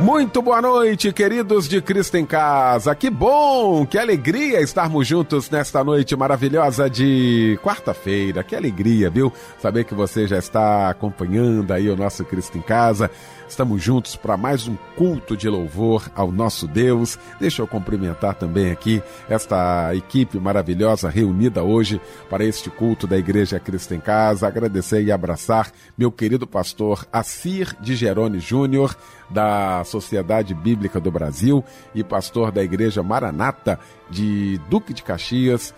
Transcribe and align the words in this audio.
Muito 0.00 0.40
boa 0.40 0.62
noite, 0.62 1.12
queridos 1.12 1.68
de 1.68 1.82
Cristo 1.82 2.16
em 2.16 2.24
Casa. 2.24 2.94
Que 2.94 3.10
bom, 3.10 3.84
que 3.84 3.98
alegria 3.98 4.60
estarmos 4.60 5.08
juntos 5.08 5.50
nesta 5.50 5.82
noite 5.82 6.14
maravilhosa 6.14 6.88
de 6.88 7.58
quarta-feira. 7.64 8.44
Que 8.44 8.54
alegria, 8.54 9.10
viu? 9.10 9.32
Saber 9.58 9.82
que 9.82 9.94
você 9.94 10.28
já 10.28 10.38
está 10.38 10.88
acompanhando 10.88 11.72
aí 11.72 11.90
o 11.90 11.96
nosso 11.96 12.24
Cristo 12.24 12.56
em 12.56 12.62
Casa. 12.62 13.10
Estamos 13.48 13.82
juntos 13.82 14.14
para 14.14 14.36
mais 14.36 14.68
um 14.68 14.76
culto 14.94 15.34
de 15.34 15.48
louvor 15.48 16.10
ao 16.14 16.30
nosso 16.30 16.68
Deus. 16.68 17.18
Deixa 17.40 17.62
eu 17.62 17.66
cumprimentar 17.66 18.34
também 18.34 18.70
aqui 18.70 19.02
esta 19.26 19.94
equipe 19.94 20.38
maravilhosa 20.38 21.08
reunida 21.08 21.62
hoje 21.62 21.98
para 22.28 22.44
este 22.44 22.68
culto 22.68 23.06
da 23.06 23.16
Igreja 23.16 23.58
Cristo 23.58 23.94
em 23.94 24.00
Casa. 24.00 24.46
Agradecer 24.46 25.02
e 25.02 25.10
abraçar 25.10 25.72
meu 25.96 26.12
querido 26.12 26.46
pastor 26.46 27.06
Assir 27.10 27.74
de 27.80 27.96
Gerone 27.96 28.38
Júnior, 28.38 28.94
da 29.30 29.82
Sociedade 29.82 30.52
Bíblica 30.52 31.00
do 31.00 31.10
Brasil 31.10 31.64
e 31.94 32.04
pastor 32.04 32.52
da 32.52 32.62
Igreja 32.62 33.02
Maranata 33.02 33.80
de 34.10 34.60
Duque 34.68 34.92
de 34.92 35.02
Caxias 35.02 35.74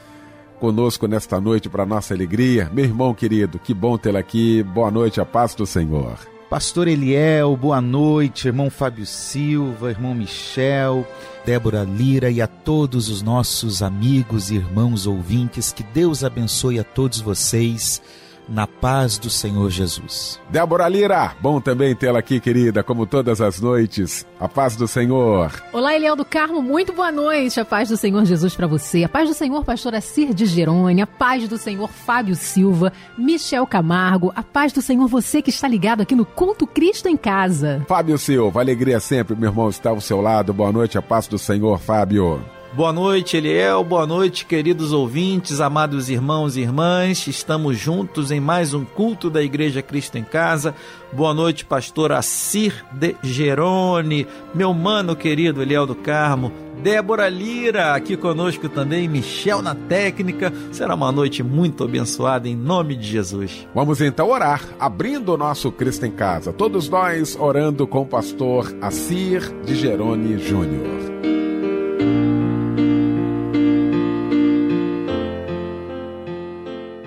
conosco 0.59 1.07
nesta 1.07 1.41
noite 1.41 1.71
para 1.71 1.87
nossa 1.87 2.13
alegria. 2.13 2.69
Meu 2.73 2.85
irmão 2.85 3.15
querido, 3.15 3.59
que 3.59 3.73
bom 3.73 3.97
tê-lo 3.97 4.19
aqui. 4.19 4.63
Boa 4.63 4.91
noite, 4.91 5.21
a 5.21 5.25
paz 5.25 5.55
do 5.55 5.65
Senhor. 5.65 6.19
Pastor 6.51 6.89
Eliel, 6.89 7.57
boa 7.57 7.81
noite, 7.81 8.49
irmão 8.49 8.69
Fábio 8.69 9.07
Silva, 9.07 9.91
irmão 9.91 10.13
Michel, 10.13 11.07
Débora 11.47 11.85
Lira 11.85 12.29
e 12.29 12.43
a 12.43 12.49
todos 12.49 13.09
os 13.09 13.23
nossos 13.23 13.85
amigos 13.85 14.51
e 14.51 14.57
irmãos 14.57 15.07
ouvintes. 15.07 15.73
Que 15.73 15.85
Deus 15.85 16.25
abençoe 16.25 16.81
a 16.81 16.83
todos 16.83 17.21
vocês 17.21 18.03
na 18.51 18.67
paz 18.67 19.17
do 19.17 19.31
Senhor 19.31 19.71
Jesus. 19.71 20.41
Débora 20.51 20.89
Lira, 20.89 21.33
bom 21.41 21.61
também 21.61 21.95
tê-la 21.95 22.19
aqui, 22.19 22.41
querida, 22.41 22.83
como 22.83 23.07
todas 23.07 23.41
as 23.41 23.61
noites. 23.61 24.27
A 24.41 24.49
paz 24.49 24.75
do 24.75 24.89
Senhor. 24.89 25.53
Olá, 25.73 25.95
Eliel 25.95 26.17
do 26.17 26.25
Carmo, 26.25 26.61
muito 26.61 26.93
boa 26.93 27.13
noite. 27.13 27.61
A 27.61 27.65
paz 27.65 27.89
do 27.89 27.97
Senhor 27.97 28.25
Jesus 28.25 28.57
para 28.57 28.67
você. 28.67 29.05
A 29.05 29.09
paz 29.09 29.29
do 29.29 29.35
Senhor, 29.35 29.65
pastora 29.65 30.01
Cir 30.01 30.35
de 30.35 30.47
Gerônia. 30.47 31.05
A 31.05 31.07
paz 31.07 31.47
do 31.49 31.57
Senhor, 31.57 31.89
Fábio 31.89 32.35
Silva, 32.35 32.93
Michel 33.17 33.67
Camargo. 33.67 34.33
A 34.35 34.43
paz 34.43 34.73
do 34.73 34.83
Senhor, 34.83 35.07
você 35.07 35.41
que 35.41 35.51
está 35.51 35.69
ligado 35.69 36.01
aqui 36.01 36.17
no 36.17 36.27
Culto 36.27 36.67
Cristo 36.67 37.09
em 37.09 37.17
Casa. 37.17 37.85
Fábio 37.87 38.19
Silva, 38.19 38.61
alegria 38.61 38.99
sempre, 38.99 39.37
meu 39.37 39.51
irmão, 39.51 39.69
estar 39.69 39.91
ao 39.91 40.01
seu 40.01 40.21
lado. 40.21 40.53
Boa 40.53 40.73
noite, 40.73 40.99
a 40.99 41.03
paz 41.03 41.29
do 41.29 41.39
Senhor, 41.39 41.79
Fábio. 41.79 42.43
Boa 42.73 42.93
noite, 42.93 43.37
Eliel. 43.37 43.83
Boa 43.83 44.07
noite, 44.07 44.47
queridos 44.47 44.93
ouvintes, 44.93 45.61
amados 45.61 46.09
irmãos 46.09 46.57
e 46.57 46.61
irmãs. 46.61 47.27
Estamos 47.27 47.77
juntos 47.77 48.31
em 48.31 48.39
mais 48.39 48.73
um 48.73 48.85
culto 48.85 49.29
da 49.29 49.43
Igreja 49.43 49.83
Cristo 49.83 50.17
em 50.17 50.23
Casa. 50.23 50.73
Boa 51.13 51.35
noite, 51.35 51.65
pastor 51.65 52.13
Assir 52.13 52.87
de 52.93 53.17
Gerone, 53.25 54.25
meu 54.55 54.73
mano 54.73 55.17
querido 55.17 55.61
Eliel 55.61 55.85
do 55.85 55.97
Carmo. 55.97 56.53
Débora 56.81 57.29
Lira, 57.29 57.93
aqui 57.93 58.17
conosco 58.17 58.69
também, 58.69 59.09
Michel 59.09 59.61
na 59.61 59.75
técnica. 59.75 60.53
Será 60.71 60.95
uma 60.95 61.11
noite 61.11 61.43
muito 61.43 61.83
abençoada 61.83 62.49
em 62.49 62.55
nome 62.55 62.95
de 62.95 63.09
Jesus. 63.09 63.67
Vamos 63.75 64.01
então 64.01 64.31
orar, 64.31 64.63
abrindo 64.79 65.35
o 65.35 65.37
nosso 65.37 65.73
Cristo 65.73 66.07
em 66.07 66.13
Casa. 66.13 66.53
Todos 66.53 66.89
nós 66.89 67.37
orando 67.37 67.85
com 67.85 68.03
o 68.03 68.07
pastor 68.07 68.73
Assir 68.81 69.43
de 69.65 69.75
Gerone 69.75 70.39
Júnior. 70.39 71.40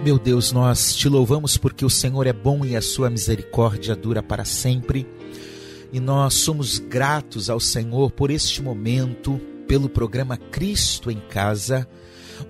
Meu 0.04 0.20
Deus, 0.20 0.52
nós 0.52 0.94
te 0.94 1.08
louvamos 1.08 1.56
porque 1.56 1.86
o 1.86 1.90
Senhor 1.90 2.28
é 2.28 2.34
bom 2.34 2.66
e 2.66 2.76
a 2.76 2.82
sua 2.82 3.10
misericórdia 3.10 3.96
dura 3.96 4.22
para 4.22 4.44
sempre. 4.44 5.08
E 5.94 6.00
nós 6.02 6.34
somos 6.34 6.78
gratos 6.78 7.50
ao 7.50 7.58
Senhor 7.58 8.12
por 8.12 8.30
este 8.30 8.62
momento, 8.62 9.40
pelo 9.66 9.88
programa 9.88 10.36
Cristo 10.36 11.10
em 11.10 11.22
Casa, 11.30 11.88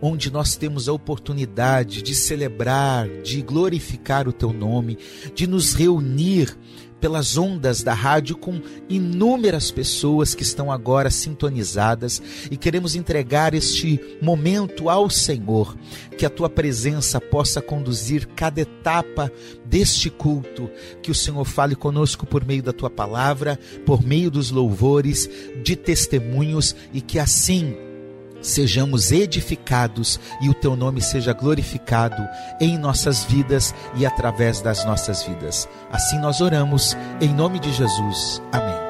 onde 0.02 0.32
nós 0.32 0.56
temos 0.56 0.90
a 0.90 0.94
oportunidade 0.94 2.02
de 2.02 2.16
celebrar, 2.16 3.08
de 3.22 3.44
glorificar 3.44 4.28
o 4.28 4.34
teu 4.34 4.52
nome, 4.52 4.98
de 5.36 5.46
nos 5.46 5.76
reunir 5.76 6.58
pelas 7.04 7.38
ondas 7.38 7.84
da 7.84 7.94
rádio 7.94 8.38
com 8.38 8.62
inúmeras 8.88 9.70
pessoas 9.70 10.34
que 10.34 10.42
estão 10.42 10.72
agora 10.72 11.12
sintonizadas 11.12 12.22
e 12.50 12.56
queremos 12.56 12.96
entregar 12.96 13.54
este 13.54 14.00
momento 14.22 14.90
ao 14.90 15.10
Senhor, 15.10 15.76
que 16.18 16.26
a 16.26 16.30
tua 16.30 16.50
presença 16.50 17.20
possa 17.20 17.62
conduzir 17.62 18.26
cada 18.38 18.62
etapa 18.62 19.30
deste 19.66 20.10
culto, 20.10 20.70
que 21.02 21.12
o 21.12 21.16
Senhor 21.16 21.44
fale 21.44 21.76
conosco 21.76 22.26
por 22.26 22.46
meio 22.46 22.64
da 22.64 22.72
tua 22.72 22.90
palavra, 22.90 23.60
por 23.86 24.02
meio 24.02 24.32
dos 24.32 24.50
louvores, 24.50 25.30
de 25.62 25.76
testemunhos 25.76 26.74
e 26.94 27.02
que 27.02 27.20
assim 27.20 27.76
sejamos 28.44 29.12
edificados 29.12 30.20
e 30.42 30.50
o 30.50 30.54
teu 30.54 30.76
nome 30.76 31.02
seja 31.02 31.34
glorificado 31.34 32.22
em 32.60 32.78
nossas 32.78 33.24
vidas 33.24 33.74
e 33.96 34.06
através 34.06 34.62
das 34.62 34.86
nossas 34.86 35.24
vidas. 35.24 35.68
Assim 35.92 36.20
nós 36.20 36.42
oramos, 36.42 36.96
em 37.20 37.30
nome 37.30 37.60
de 37.60 37.72
Jesus. 37.72 38.42
Amém. 38.52 38.83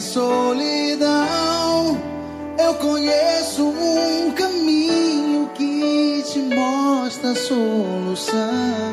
solidão, 0.00 1.96
eu 2.58 2.74
conheço 2.74 3.64
um 3.64 4.30
caminho 4.32 5.48
que 5.54 6.22
te 6.24 6.38
mostra 6.38 7.30
a 7.30 7.36
solução. 7.36 8.89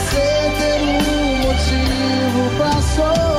você 0.00 0.52
ter 0.58 0.82
um 0.82 1.36
motivo 1.38 2.56
pra. 2.56 3.29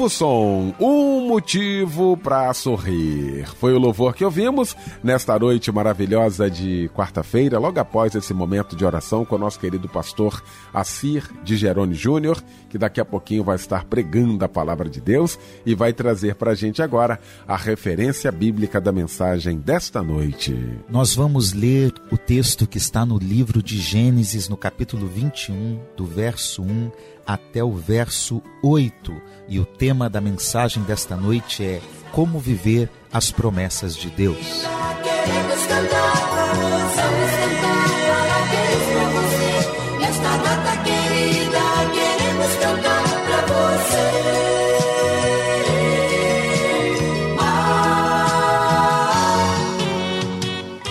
Novo 0.00 0.08
som, 0.08 0.74
um 0.80 1.28
motivo 1.28 2.16
para 2.16 2.54
sorrir. 2.54 3.46
Foi 3.56 3.74
o 3.74 3.78
louvor 3.78 4.14
que 4.14 4.24
ouvimos 4.24 4.74
nesta 5.04 5.38
noite 5.38 5.70
maravilhosa 5.70 6.50
de 6.50 6.90
quarta-feira, 6.94 7.58
logo 7.58 7.78
após 7.78 8.14
esse 8.14 8.32
momento 8.32 8.74
de 8.74 8.82
oração 8.82 9.26
com 9.26 9.34
o 9.34 9.38
nosso 9.38 9.60
querido 9.60 9.90
pastor 9.90 10.42
Assir 10.72 11.28
de 11.44 11.54
Gerone 11.54 11.92
Júnior, 11.92 12.42
que 12.70 12.78
daqui 12.78 12.98
a 12.98 13.04
pouquinho 13.04 13.44
vai 13.44 13.56
estar 13.56 13.84
pregando 13.84 14.42
a 14.42 14.48
palavra 14.48 14.88
de 14.88 15.02
Deus 15.02 15.38
e 15.66 15.74
vai 15.74 15.92
trazer 15.92 16.34
para 16.34 16.52
a 16.52 16.54
gente 16.54 16.80
agora 16.80 17.20
a 17.46 17.54
referência 17.54 18.32
bíblica 18.32 18.80
da 18.80 18.92
mensagem 18.92 19.58
desta 19.58 20.02
noite. 20.02 20.56
Nós 20.88 21.14
vamos 21.14 21.52
ler 21.52 21.92
o 22.10 22.16
texto 22.16 22.66
que 22.66 22.78
está 22.78 23.04
no 23.04 23.18
livro 23.18 23.62
de 23.62 23.76
Gênesis, 23.76 24.48
no 24.48 24.56
capítulo 24.56 25.06
21, 25.06 25.78
do 25.94 26.06
verso 26.06 26.62
1 26.62 26.90
até 27.26 27.62
o 27.62 27.72
verso 27.72 28.42
8. 28.62 29.20
E 29.48 29.58
o 29.58 29.64
tema 29.64 30.08
da 30.08 30.20
mensagem 30.20 30.82
desta 30.82 31.16
noite 31.16 31.64
é 31.64 31.80
Como 32.12 32.38
viver 32.38 32.88
as 33.12 33.30
promessas 33.30 33.96
de 33.96 34.10
Deus. 34.10 34.64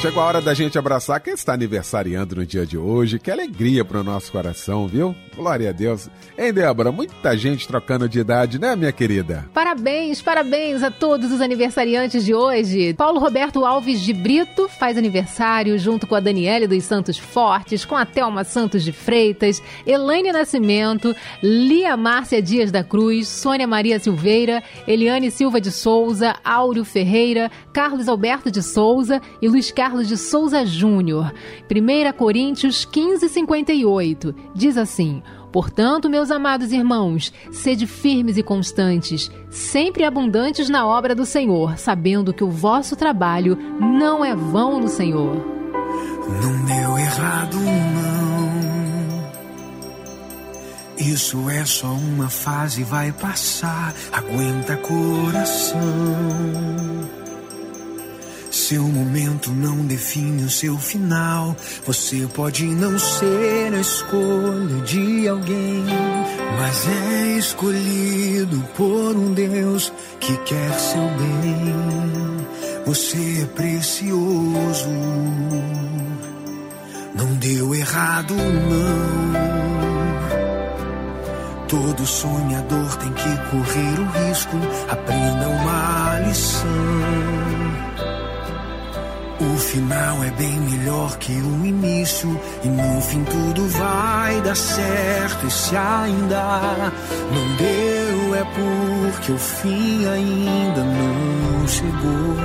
Chegou 0.09 0.23
a 0.23 0.25
hora 0.25 0.41
da 0.41 0.55
gente 0.55 0.75
abraçar 0.75 1.19
quem 1.19 1.35
está 1.35 1.53
aniversariando 1.53 2.37
no 2.37 2.43
dia 2.43 2.65
de 2.65 2.75
hoje. 2.75 3.19
Que 3.19 3.29
alegria 3.29 3.85
para 3.85 3.99
o 3.99 4.03
nosso 4.03 4.31
coração, 4.31 4.87
viu? 4.87 5.15
Glória 5.35 5.69
a 5.69 5.71
Deus. 5.71 6.09
Hein, 6.35 6.51
Débora? 6.51 6.91
Muita 6.91 7.37
gente 7.37 7.67
trocando 7.67 8.09
de 8.09 8.19
idade, 8.19 8.59
né, 8.59 8.75
minha 8.75 8.91
querida? 8.91 9.47
Parabéns, 9.53 10.19
parabéns 10.19 10.81
a 10.81 10.89
todos 10.89 11.31
os 11.31 11.39
aniversariantes 11.39 12.25
de 12.25 12.33
hoje. 12.33 12.95
Paulo 12.95 13.19
Roberto 13.19 13.63
Alves 13.63 14.01
de 14.01 14.11
Brito 14.11 14.67
faz 14.67 14.97
aniversário 14.97 15.77
junto 15.77 16.07
com 16.07 16.15
a 16.15 16.19
Daniele 16.19 16.67
dos 16.67 16.83
Santos 16.83 17.17
Fortes, 17.17 17.85
com 17.85 17.95
a 17.95 18.03
Thelma 18.03 18.43
Santos 18.43 18.83
de 18.83 18.91
Freitas, 18.91 19.61
Elaine 19.85 20.31
Nascimento, 20.31 21.15
Lia 21.41 21.95
Márcia 21.95 22.41
Dias 22.41 22.71
da 22.71 22.83
Cruz, 22.83 23.27
Sônia 23.27 23.67
Maria 23.67 23.99
Silveira, 23.99 24.63
Eliane 24.87 25.29
Silva 25.29 25.61
de 25.61 25.71
Souza, 25.71 26.35
Áureo 26.43 26.83
Ferreira, 26.83 27.51
Carlos 27.71 28.07
Alberto 28.09 28.49
de 28.49 28.63
Souza 28.63 29.21
e 29.41 29.47
Luiz 29.47 29.71
Carlos 29.71 29.98
Carlos 29.99 30.07
de 30.07 30.17
Souza 30.17 30.65
Júnior. 30.65 31.33
1 31.69 32.13
Coríntios 32.13 32.85
15, 32.85 33.27
58. 33.27 34.33
Diz 34.55 34.77
assim: 34.77 35.21
Portanto, 35.51 36.09
meus 36.09 36.31
amados 36.31 36.71
irmãos, 36.71 37.33
sede 37.51 37.85
firmes 37.85 38.37
e 38.37 38.43
constantes, 38.43 39.29
sempre 39.49 40.05
abundantes 40.05 40.69
na 40.69 40.87
obra 40.87 41.13
do 41.13 41.25
Senhor, 41.25 41.77
sabendo 41.77 42.33
que 42.33 42.43
o 42.43 42.49
vosso 42.49 42.95
trabalho 42.95 43.57
não 43.79 44.23
é 44.23 44.33
vão 44.35 44.79
no 44.79 44.87
Senhor. 44.87 45.35
Não 45.35 46.65
deu 46.65 46.97
errado, 46.97 47.57
não. 47.57 48.39
Isso 50.97 51.49
é 51.49 51.65
só 51.65 51.87
uma 51.87 52.29
fase, 52.29 52.83
vai 52.83 53.11
passar. 53.11 53.93
Aguenta 54.13 54.77
coração. 54.77 55.79
Seu 58.69 58.83
momento 58.83 59.49
não 59.49 59.83
define 59.83 60.43
o 60.43 60.49
seu 60.51 60.77
final. 60.77 61.57
Você 61.87 62.27
pode 62.35 62.65
não 62.65 62.99
ser 62.99 63.73
a 63.73 63.79
escolha 63.81 64.81
de 64.85 65.27
alguém, 65.27 65.83
mas 66.55 66.87
é 66.87 67.37
escolhido 67.39 68.63
por 68.77 69.17
um 69.17 69.33
Deus 69.33 69.91
que 70.19 70.37
quer 70.43 70.71
seu 70.79 71.01
bem. 71.01 72.45
Você 72.85 73.41
é 73.41 73.45
precioso. 73.55 74.89
Não 77.15 77.33
deu 77.37 77.73
errado, 77.73 78.35
não. 78.35 79.33
Todo 81.67 82.05
sonhador 82.05 82.95
tem 82.97 83.13
que 83.13 83.35
correr 83.49 83.99
o 83.99 84.27
risco. 84.27 84.57
Aprenda 84.91 85.47
uma 85.47 86.19
lição. 86.19 87.38
O 89.41 89.57
final 89.57 90.21
é 90.21 90.31
bem 90.31 90.59
melhor 90.59 91.17
que 91.17 91.31
o 91.31 91.65
início. 91.65 92.37
E 92.61 92.67
no 92.67 93.01
fim 93.01 93.23
tudo 93.23 93.67
vai 93.69 94.41
dar 94.41 94.55
certo. 94.55 95.47
E 95.47 95.51
se 95.51 95.77
ainda 95.77 96.91
não 97.31 97.55
deu, 97.55 98.35
é 98.35 98.43
porque 98.43 99.31
o 99.31 99.37
fim 99.37 100.05
ainda 100.07 100.83
não 100.83 101.67
chegou. 101.67 102.35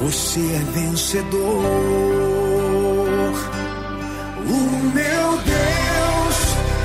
Você 0.00 0.40
é 0.40 0.62
vencedor. 0.72 1.64
O 4.48 4.92
meu 4.94 5.38
Deus 5.44 6.36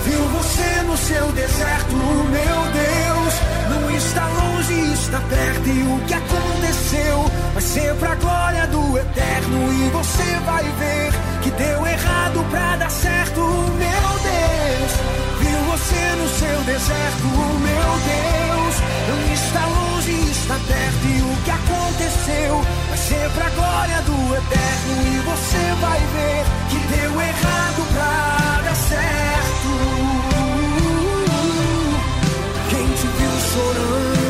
viu 0.05 0.21
você 0.37 0.81
no 0.85 0.97
seu 0.97 1.31
deserto. 1.31 1.95
O 1.95 2.23
meu 2.29 2.61
Deus 2.73 3.33
não 3.69 3.89
está 3.95 4.27
longe, 4.27 4.93
está 4.93 5.19
perto. 5.21 5.69
E 5.69 5.81
o 5.81 5.99
que 6.07 6.13
aconteceu? 6.13 6.40
Eterno 9.01 9.73
e 9.73 9.89
você 9.89 10.39
vai 10.45 10.63
ver 10.63 11.11
que 11.41 11.51
deu 11.51 11.85
errado 11.87 12.45
pra 12.49 12.75
dar 12.77 12.91
certo, 12.91 13.41
meu 13.41 14.11
Deus. 14.29 14.91
Viu 15.39 15.59
você 15.71 16.15
no 16.17 16.29
seu 16.29 16.61
deserto, 16.63 17.27
meu 17.67 17.91
Deus. 18.11 18.75
Não 19.09 19.33
está 19.33 19.65
longe, 19.65 20.11
está 20.31 20.55
perto 20.55 21.05
e 21.07 21.21
o 21.21 21.35
que 21.43 21.51
aconteceu 21.51 22.61
vai 22.89 22.97
ser 22.97 23.29
pra 23.31 23.49
glória 23.49 24.01
do 24.01 24.35
eterno. 24.35 24.93
E 25.07 25.19
você 25.19 25.63
vai 25.81 25.99
ver 25.99 26.45
que 26.69 26.79
deu 26.93 27.21
errado 27.21 27.81
pra 27.93 28.61
dar 28.63 28.75
certo. 28.75 29.71
Quem 32.69 32.87
te 32.87 33.07
viu 33.07 33.31
chorando 33.51 34.20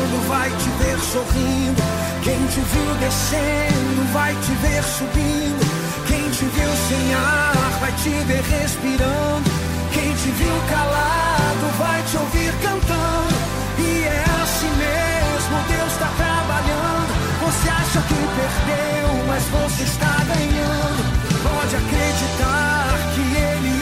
sorrindo. 1.12 1.82
Quem 2.24 2.38
te 2.46 2.60
viu 2.72 2.94
descendo 2.96 4.12
vai 4.12 4.34
te 4.34 4.52
ver 4.64 4.82
subindo. 4.82 5.64
Quem 6.08 6.30
te 6.30 6.44
viu 6.44 6.72
sem 6.88 7.14
ar 7.14 7.78
vai 7.80 7.92
te 7.92 8.10
ver 8.24 8.42
respirando. 8.42 9.50
Quem 9.92 10.14
te 10.14 10.30
viu 10.30 10.56
calado 10.70 11.66
vai 11.78 12.02
te 12.04 12.16
ouvir 12.16 12.52
cantando. 12.62 13.36
E 13.78 14.04
é 14.04 14.24
assim 14.42 14.72
mesmo, 14.84 15.54
Deus 15.68 15.92
está 15.92 16.08
trabalhando. 16.16 17.12
Você 17.44 17.68
acha 17.68 18.00
que 18.08 18.14
perdeu, 18.38 19.08
mas 19.28 19.42
você 19.44 19.82
está 19.82 20.16
ganhando. 20.32 21.02
Pode 21.42 21.76
acreditar 21.76 22.88
que 23.14 23.20
Ele 23.20 23.81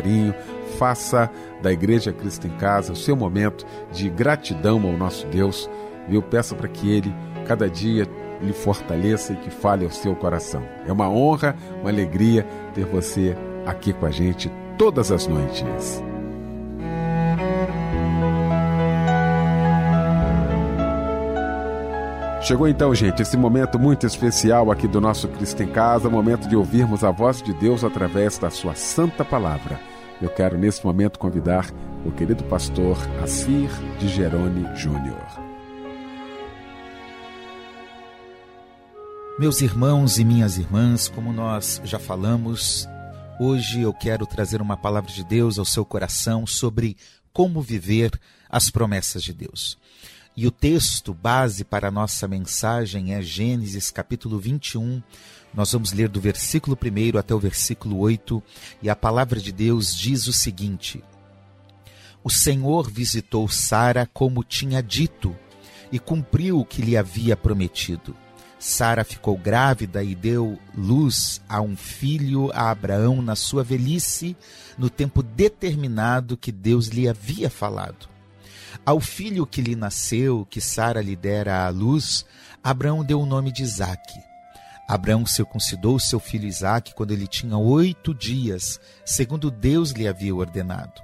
Faça 0.77 1.29
da 1.61 1.71
Igreja 1.71 2.11
Cristo 2.11 2.47
em 2.47 2.51
Casa 2.51 2.93
o 2.93 2.95
seu 2.95 3.15
momento 3.15 3.65
de 3.91 4.09
gratidão 4.09 4.81
ao 4.85 4.97
nosso 4.97 5.27
Deus. 5.27 5.69
Viu? 6.07 6.21
Peça 6.21 6.55
para 6.55 6.67
que 6.67 6.91
Ele, 6.91 7.13
cada 7.45 7.69
dia, 7.69 8.07
lhe 8.41 8.53
fortaleça 8.53 9.33
e 9.33 9.37
que 9.37 9.49
fale 9.49 9.85
ao 9.85 9.91
seu 9.91 10.15
coração. 10.15 10.63
É 10.87 10.91
uma 10.91 11.09
honra, 11.09 11.55
uma 11.79 11.89
alegria 11.89 12.45
ter 12.73 12.85
você 12.85 13.35
aqui 13.65 13.93
com 13.93 14.05
a 14.05 14.11
gente 14.11 14.51
todas 14.77 15.11
as 15.11 15.27
noites. 15.27 16.01
Chegou 22.41 22.67
então, 22.67 22.93
gente, 22.95 23.21
esse 23.21 23.37
momento 23.37 23.77
muito 23.77 24.07
especial 24.07 24.71
aqui 24.71 24.87
do 24.87 24.99
nosso 24.99 25.27
Cristo 25.27 25.61
em 25.61 25.67
Casa, 25.67 26.09
momento 26.09 26.49
de 26.49 26.55
ouvirmos 26.55 27.03
a 27.03 27.11
voz 27.11 27.41
de 27.41 27.53
Deus 27.53 27.83
através 27.83 28.39
da 28.39 28.49
sua 28.49 28.73
santa 28.73 29.23
palavra. 29.23 29.90
Eu 30.21 30.29
quero 30.29 30.55
nesse 30.55 30.85
momento 30.85 31.17
convidar 31.17 31.65
o 32.05 32.11
querido 32.11 32.43
pastor 32.43 32.95
Assir 33.23 33.71
de 33.97 34.07
Gerone 34.07 34.67
Júnior. 34.77 35.25
Meus 39.39 39.61
irmãos 39.61 40.19
e 40.19 40.23
minhas 40.23 40.59
irmãs, 40.59 41.07
como 41.07 41.33
nós 41.33 41.81
já 41.83 41.97
falamos, 41.97 42.87
hoje 43.39 43.81
eu 43.81 43.91
quero 43.91 44.27
trazer 44.27 44.61
uma 44.61 44.77
palavra 44.77 45.11
de 45.11 45.23
Deus 45.23 45.57
ao 45.57 45.65
seu 45.65 45.83
coração 45.83 46.45
sobre 46.45 46.95
como 47.33 47.59
viver 47.59 48.11
as 48.47 48.69
promessas 48.69 49.23
de 49.23 49.33
Deus. 49.33 49.75
E 50.41 50.47
o 50.47 50.49
texto 50.49 51.13
base 51.13 51.63
para 51.63 51.89
a 51.89 51.91
nossa 51.91 52.27
mensagem 52.27 53.13
é 53.13 53.21
Gênesis 53.21 53.91
capítulo 53.91 54.39
21. 54.39 54.99
Nós 55.53 55.71
vamos 55.71 55.93
ler 55.93 56.09
do 56.09 56.19
versículo 56.19 56.75
1 56.75 57.15
até 57.19 57.35
o 57.35 57.37
versículo 57.37 57.99
8, 57.99 58.41
e 58.81 58.89
a 58.89 58.95
palavra 58.95 59.39
de 59.39 59.51
Deus 59.51 59.95
diz 59.95 60.25
o 60.25 60.33
seguinte: 60.33 61.03
O 62.23 62.29
Senhor 62.31 62.89
visitou 62.89 63.47
Sara 63.47 64.09
como 64.11 64.43
tinha 64.43 64.81
dito, 64.81 65.37
e 65.91 65.99
cumpriu 65.99 66.59
o 66.59 66.65
que 66.65 66.81
lhe 66.81 66.97
havia 66.97 67.37
prometido. 67.37 68.17
Sara 68.57 69.03
ficou 69.03 69.37
grávida 69.37 70.03
e 70.03 70.15
deu 70.15 70.57
luz 70.75 71.39
a 71.47 71.61
um 71.61 71.77
filho 71.77 72.49
a 72.55 72.71
Abraão 72.71 73.21
na 73.21 73.35
sua 73.35 73.63
velhice, 73.63 74.35
no 74.75 74.89
tempo 74.89 75.21
determinado 75.21 76.35
que 76.35 76.51
Deus 76.51 76.87
lhe 76.87 77.07
havia 77.07 77.47
falado. 77.47 78.09
Ao 78.83 78.99
filho 78.99 79.45
que 79.45 79.61
lhe 79.61 79.75
nasceu, 79.75 80.45
que 80.49 80.59
Sara 80.59 81.01
lhe 81.01 81.15
dera 81.15 81.65
à 81.65 81.69
luz, 81.69 82.25
Abraão 82.63 83.03
deu 83.03 83.21
o 83.21 83.25
nome 83.25 83.51
de 83.51 83.61
Isaque. 83.61 84.19
Abraão 84.87 85.25
circuncidou 85.25 85.99
seu 85.99 86.19
filho 86.19 86.47
Isaque 86.47 86.95
quando 86.95 87.11
ele 87.11 87.27
tinha 87.27 87.57
oito 87.57 88.13
dias, 88.13 88.79
segundo 89.05 89.51
Deus 89.51 89.91
lhe 89.91 90.07
havia 90.07 90.35
ordenado. 90.35 91.01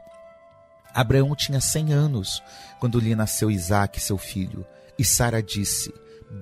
Abraão 0.94 1.36
tinha 1.36 1.62
cem 1.62 1.94
anos 1.94 2.42
quando 2.80 3.00
lhe 3.00 3.16
nasceu 3.16 3.52
Isaque, 3.52 4.00
seu 4.00 4.18
filho, 4.18 4.66
e 4.98 5.06
Sara 5.06 5.42
disse: 5.42 5.94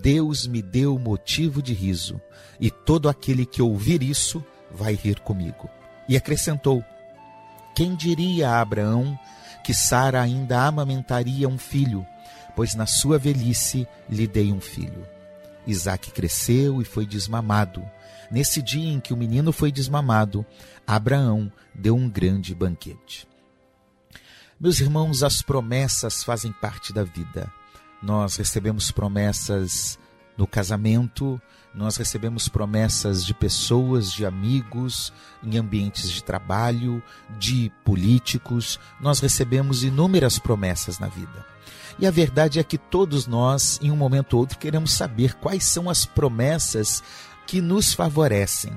Deus 0.02 0.48
me 0.48 0.62
deu 0.62 0.98
motivo 0.98 1.62
de 1.62 1.74
riso, 1.74 2.20
e 2.60 2.72
todo 2.72 3.10
aquele 3.10 3.46
que 3.46 3.62
ouvir 3.62 4.02
isso 4.02 4.44
vai 4.72 4.94
rir 4.94 5.20
comigo. 5.20 5.70
E 6.08 6.16
acrescentou: 6.16 6.82
Quem 7.76 7.94
diria 7.94 8.52
a 8.52 8.62
Abraão 8.62 9.20
que 9.66 9.74
Sara 9.74 10.22
ainda 10.22 10.62
amamentaria 10.62 11.50
um 11.50 11.58
filho, 11.58 12.06
pois 12.56 12.76
na 12.76 12.86
sua 12.86 13.18
velhice 13.18 13.88
lhe 14.08 14.28
dei 14.28 14.54
um 14.54 14.62
filho. 14.62 15.08
Isaque 15.66 16.12
cresceu 16.12 16.84
e 16.84 16.86
foi 16.86 17.04
desmamado. 17.04 17.84
Nesse 18.30 18.62
dia 18.62 18.94
em 18.94 19.00
que 19.00 19.12
o 19.12 19.18
menino 19.18 19.52
foi 19.52 19.72
desmamado, 19.72 20.46
Abraão 20.86 21.52
deu 21.74 21.96
um 21.96 22.08
grande 22.08 22.54
banquete. 22.54 23.28
Meus 24.60 24.80
irmãos, 24.80 25.24
as 25.24 25.42
promessas 25.42 26.24
fazem 26.24 26.52
parte 26.52 26.94
da 26.94 27.04
vida. 27.04 27.52
Nós 28.04 28.36
recebemos 28.36 28.92
promessas 28.92 29.98
no 30.38 30.46
casamento, 30.46 31.42
nós 31.76 31.98
recebemos 31.98 32.48
promessas 32.48 33.26
de 33.26 33.34
pessoas, 33.34 34.12
de 34.12 34.26
amigos, 34.26 35.12
em 35.44 35.58
ambientes 35.58 36.10
de 36.10 36.24
trabalho, 36.24 37.04
de 37.38 37.72
políticos, 37.84 38.80
nós 39.00 39.20
recebemos 39.20 39.84
inúmeras 39.84 40.40
promessas 40.40 41.00
na 41.00 41.08
vida. 41.08 41.46
E 42.00 42.08
a 42.08 42.12
verdade 42.12 42.60
é 42.60 42.64
que 42.64 42.78
todos 42.78 43.28
nós, 43.28 43.80
em 43.82 43.92
um 43.92 43.96
momento 43.96 44.34
ou 44.34 44.42
outro, 44.42 44.58
queremos 44.58 44.92
saber 44.92 45.34
quais 45.36 45.66
são 45.66 45.90
as 45.90 46.06
promessas 46.06 47.04
que 47.46 47.62
nos 47.62 47.94
favorecem. 47.94 48.74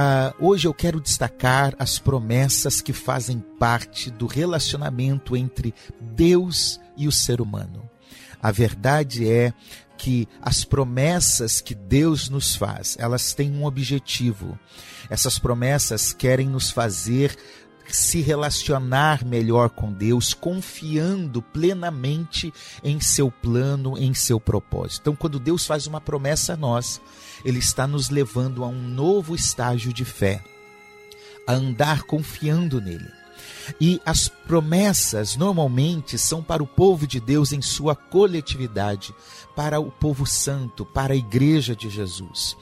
Ah, 0.00 0.32
hoje 0.38 0.68
eu 0.68 0.72
quero 0.72 1.00
destacar 1.00 1.74
as 1.76 1.98
promessas 1.98 2.80
que 2.80 2.92
fazem 2.92 3.40
parte 3.58 4.12
do 4.12 4.28
relacionamento 4.28 5.36
entre 5.36 5.74
Deus 6.00 6.78
e 6.96 7.08
o 7.08 7.10
ser 7.10 7.40
humano. 7.40 7.90
A 8.40 8.52
verdade 8.52 9.28
é 9.28 9.52
que 9.96 10.28
as 10.40 10.62
promessas 10.62 11.60
que 11.60 11.74
Deus 11.74 12.28
nos 12.28 12.54
faz, 12.54 12.96
elas 13.00 13.34
têm 13.34 13.50
um 13.50 13.64
objetivo. 13.64 14.56
Essas 15.10 15.36
promessas 15.36 16.12
querem 16.12 16.46
nos 16.46 16.70
fazer 16.70 17.36
se 17.94 18.20
relacionar 18.20 19.24
melhor 19.24 19.70
com 19.70 19.92
Deus, 19.92 20.34
confiando 20.34 21.40
plenamente 21.42 22.52
em 22.82 23.00
seu 23.00 23.30
plano, 23.30 23.96
em 23.98 24.14
seu 24.14 24.38
propósito. 24.38 25.00
Então, 25.02 25.16
quando 25.16 25.38
Deus 25.38 25.66
faz 25.66 25.86
uma 25.86 26.00
promessa 26.00 26.54
a 26.54 26.56
nós, 26.56 27.00
Ele 27.44 27.58
está 27.58 27.86
nos 27.86 28.10
levando 28.10 28.64
a 28.64 28.68
um 28.68 28.80
novo 28.80 29.34
estágio 29.34 29.92
de 29.92 30.04
fé, 30.04 30.42
a 31.46 31.52
andar 31.52 32.02
confiando 32.02 32.80
nele. 32.80 33.17
E 33.80 34.00
as 34.04 34.28
promessas 34.28 35.36
normalmente 35.36 36.18
são 36.18 36.42
para 36.42 36.62
o 36.62 36.66
povo 36.66 37.06
de 37.06 37.20
Deus 37.20 37.52
em 37.52 37.60
sua 37.60 37.94
coletividade, 37.94 39.14
para 39.54 39.80
o 39.80 39.90
povo 39.90 40.26
santo, 40.26 40.84
para 40.84 41.12
a 41.12 41.16
igreja 41.16 41.74
de 41.74 41.90
Jesus. 41.90 42.56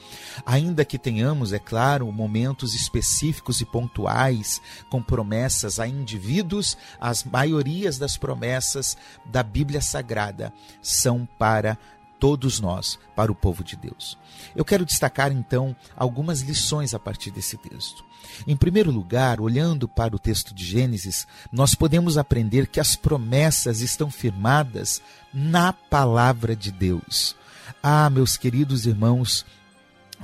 Ainda 0.45 0.83
que 0.83 0.97
tenhamos, 0.97 1.53
é 1.53 1.59
claro, 1.59 2.11
momentos 2.11 2.73
específicos 2.73 3.61
e 3.61 3.65
pontuais 3.65 4.61
com 4.89 5.01
promessas 5.01 5.79
a 5.79 5.87
indivíduos, 5.87 6.77
as 6.99 7.23
maiorias 7.23 7.97
das 7.97 8.17
promessas 8.17 8.97
da 9.25 9.43
Bíblia 9.43 9.81
Sagrada 9.81 10.53
são 10.81 11.27
para 11.37 11.77
todos 12.19 12.59
nós, 12.59 12.99
para 13.15 13.31
o 13.31 13.35
povo 13.35 13.63
de 13.63 13.75
Deus. 13.75 14.17
Eu 14.55 14.65
quero 14.65 14.85
destacar 14.85 15.31
então 15.31 15.75
algumas 15.95 16.41
lições 16.41 16.93
a 16.93 16.99
partir 16.99 17.31
desse 17.31 17.57
texto. 17.57 18.06
Em 18.45 18.55
primeiro 18.55 18.91
lugar, 18.91 19.39
olhando 19.39 19.87
para 19.87 20.15
o 20.15 20.19
texto 20.19 20.53
de 20.53 20.65
Gênesis, 20.65 21.27
nós 21.51 21.75
podemos 21.75 22.17
aprender 22.17 22.67
que 22.67 22.79
as 22.79 22.95
promessas 22.95 23.81
estão 23.81 24.09
firmadas 24.09 25.01
na 25.33 25.71
palavra 25.71 26.55
de 26.55 26.71
Deus. 26.71 27.35
Ah, 27.81 28.09
meus 28.09 28.37
queridos 28.37 28.85
irmãos, 28.85 29.45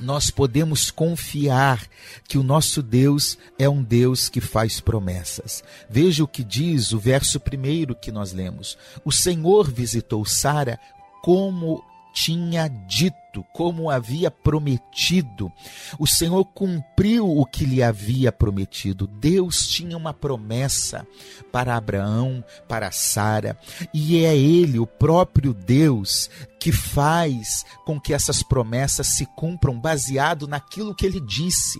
nós 0.00 0.30
podemos 0.30 0.90
confiar 0.90 1.80
que 2.26 2.36
o 2.36 2.42
nosso 2.42 2.82
Deus 2.82 3.38
é 3.58 3.68
um 3.68 3.82
Deus 3.82 4.28
que 4.28 4.40
faz 4.40 4.80
promessas. 4.80 5.62
Veja 5.88 6.24
o 6.24 6.28
que 6.28 6.42
diz 6.42 6.92
o 6.92 6.98
verso 6.98 7.38
primeiro 7.38 7.94
que 7.94 8.10
nós 8.10 8.32
lemos. 8.32 8.76
O 9.04 9.12
Senhor 9.12 9.70
visitou 9.70 10.24
Sara 10.24 10.80
como 11.22 11.82
tinha 12.12 12.68
dito, 12.68 13.16
como 13.42 13.90
havia 13.90 14.30
prometido. 14.30 15.50
O 15.98 16.06
Senhor 16.06 16.44
cumpriu 16.44 17.28
o 17.28 17.44
que 17.44 17.64
lhe 17.64 17.82
havia 17.82 18.30
prometido. 18.30 19.06
Deus 19.06 19.66
tinha 19.66 19.96
uma 19.96 20.12
promessa 20.12 21.06
para 21.50 21.76
Abraão, 21.76 22.44
para 22.68 22.90
Sara, 22.92 23.58
e 23.92 24.24
é 24.24 24.36
Ele, 24.36 24.78
o 24.78 24.86
próprio 24.86 25.54
Deus, 25.54 26.30
que 26.64 26.72
faz 26.72 27.66
com 27.84 28.00
que 28.00 28.14
essas 28.14 28.42
promessas 28.42 29.08
se 29.08 29.26
cumpram 29.26 29.78
baseado 29.78 30.48
naquilo 30.48 30.94
que 30.94 31.04
ele 31.04 31.20
disse. 31.20 31.78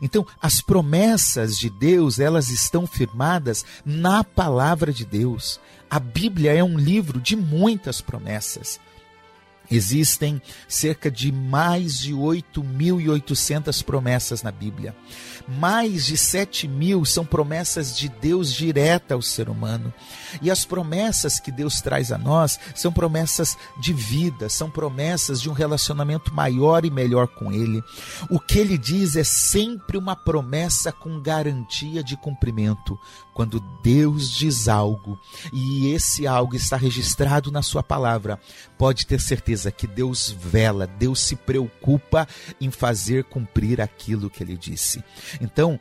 Então, 0.00 0.24
as 0.40 0.60
promessas 0.60 1.56
de 1.56 1.68
Deus, 1.68 2.20
elas 2.20 2.48
estão 2.48 2.86
firmadas 2.86 3.64
na 3.84 4.22
palavra 4.22 4.92
de 4.92 5.04
Deus. 5.04 5.58
A 5.90 5.98
Bíblia 5.98 6.52
é 6.52 6.62
um 6.62 6.78
livro 6.78 7.20
de 7.20 7.34
muitas 7.34 8.00
promessas. 8.00 8.78
Existem 9.70 10.42
cerca 10.66 11.10
de 11.10 11.30
mais 11.30 11.98
de 11.98 12.12
8.800 12.12 13.84
promessas 13.84 14.42
na 14.42 14.50
Bíblia. 14.50 14.96
Mais 15.46 16.06
de 16.06 16.16
7 16.16 16.66
mil 16.66 17.04
são 17.04 17.24
promessas 17.24 17.96
de 17.96 18.08
Deus 18.08 18.52
direta 18.52 19.14
ao 19.14 19.22
ser 19.22 19.48
humano. 19.48 19.92
E 20.42 20.50
as 20.50 20.64
promessas 20.64 21.38
que 21.38 21.52
Deus 21.52 21.80
traz 21.80 22.10
a 22.10 22.18
nós 22.18 22.58
são 22.74 22.92
promessas 22.92 23.56
de 23.80 23.92
vida, 23.92 24.48
são 24.48 24.70
promessas 24.70 25.40
de 25.40 25.48
um 25.48 25.52
relacionamento 25.52 26.34
maior 26.34 26.84
e 26.84 26.90
melhor 26.90 27.28
com 27.28 27.52
Ele. 27.52 27.82
O 28.28 28.40
que 28.40 28.58
Ele 28.58 28.76
diz 28.76 29.16
é 29.16 29.24
sempre 29.24 29.96
uma 29.96 30.16
promessa 30.16 30.90
com 30.90 31.20
garantia 31.20 32.02
de 32.02 32.16
cumprimento. 32.16 32.98
Quando 33.32 33.60
Deus 33.82 34.30
diz 34.30 34.68
algo 34.68 35.18
e 35.52 35.92
esse 35.92 36.26
algo 36.26 36.54
está 36.56 36.76
registrado 36.76 37.50
na 37.50 37.62
Sua 37.62 37.82
palavra, 37.82 38.38
pode 38.76 39.06
ter 39.06 39.20
certeza 39.20 39.59
que 39.68 39.88
Deus 39.88 40.30
vela, 40.30 40.86
Deus 40.86 41.18
se 41.18 41.34
preocupa 41.34 42.28
em 42.60 42.70
fazer 42.70 43.24
cumprir 43.24 43.80
aquilo 43.80 44.30
que 44.30 44.44
Ele 44.44 44.56
disse. 44.56 45.02
Então, 45.40 45.80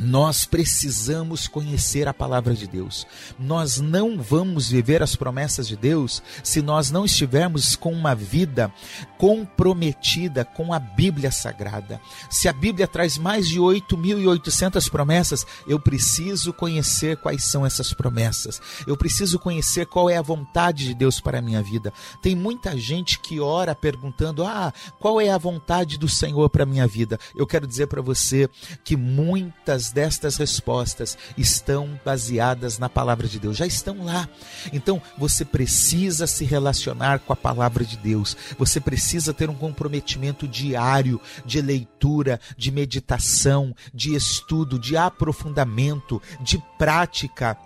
nós 0.00 0.44
precisamos 0.44 1.46
conhecer 1.46 2.08
a 2.08 2.14
palavra 2.14 2.54
de 2.54 2.66
Deus. 2.66 3.06
Nós 3.38 3.78
não 3.78 4.20
vamos 4.20 4.68
viver 4.68 5.02
as 5.02 5.14
promessas 5.14 5.68
de 5.68 5.76
Deus 5.76 6.22
se 6.42 6.60
nós 6.60 6.90
não 6.90 7.04
estivermos 7.04 7.76
com 7.76 7.92
uma 7.92 8.14
vida 8.14 8.72
comprometida 9.18 10.44
com 10.44 10.72
a 10.72 10.78
Bíblia 10.78 11.30
Sagrada. 11.30 12.00
Se 12.28 12.48
a 12.48 12.52
Bíblia 12.52 12.88
traz 12.88 13.16
mais 13.16 13.48
de 13.48 13.60
8.800 13.60 14.90
promessas, 14.90 15.46
eu 15.66 15.78
preciso 15.78 16.52
conhecer 16.52 17.16
quais 17.18 17.44
são 17.44 17.64
essas 17.64 17.92
promessas. 17.92 18.60
Eu 18.86 18.96
preciso 18.96 19.38
conhecer 19.38 19.86
qual 19.86 20.10
é 20.10 20.16
a 20.16 20.22
vontade 20.22 20.86
de 20.86 20.94
Deus 20.94 21.20
para 21.20 21.38
a 21.38 21.42
minha 21.42 21.62
vida. 21.62 21.92
Tem 22.20 22.34
muita 22.34 22.76
gente 22.76 23.20
que 23.20 23.38
ora 23.38 23.74
perguntando: 23.74 24.44
"Ah, 24.44 24.72
qual 24.98 25.20
é 25.20 25.30
a 25.30 25.38
vontade 25.38 25.98
do 25.98 26.08
Senhor 26.08 26.48
para 26.50 26.64
a 26.64 26.66
minha 26.66 26.86
vida?". 26.86 27.18
Eu 27.36 27.46
quero 27.46 27.66
dizer 27.66 27.86
para 27.86 28.02
você 28.02 28.48
que 28.84 28.96
muitas 28.96 29.81
destas 29.90 30.36
respostas 30.36 31.16
estão 31.36 31.98
baseadas 32.04 32.78
na 32.78 32.88
palavra 32.88 33.26
de 33.26 33.38
Deus, 33.38 33.56
já 33.56 33.66
estão 33.66 34.04
lá. 34.04 34.28
Então, 34.72 35.00
você 35.18 35.44
precisa 35.44 36.26
se 36.26 36.44
relacionar 36.44 37.20
com 37.20 37.32
a 37.32 37.36
palavra 37.36 37.84
de 37.84 37.96
Deus. 37.96 38.36
Você 38.58 38.80
precisa 38.80 39.32
ter 39.32 39.50
um 39.50 39.54
comprometimento 39.54 40.46
diário 40.46 41.20
de 41.44 41.60
leitura, 41.60 42.40
de 42.56 42.70
meditação, 42.70 43.74
de 43.92 44.14
estudo, 44.14 44.78
de 44.78 44.96
aprofundamento, 44.96 46.20
de 46.40 46.62
prática 46.78 47.56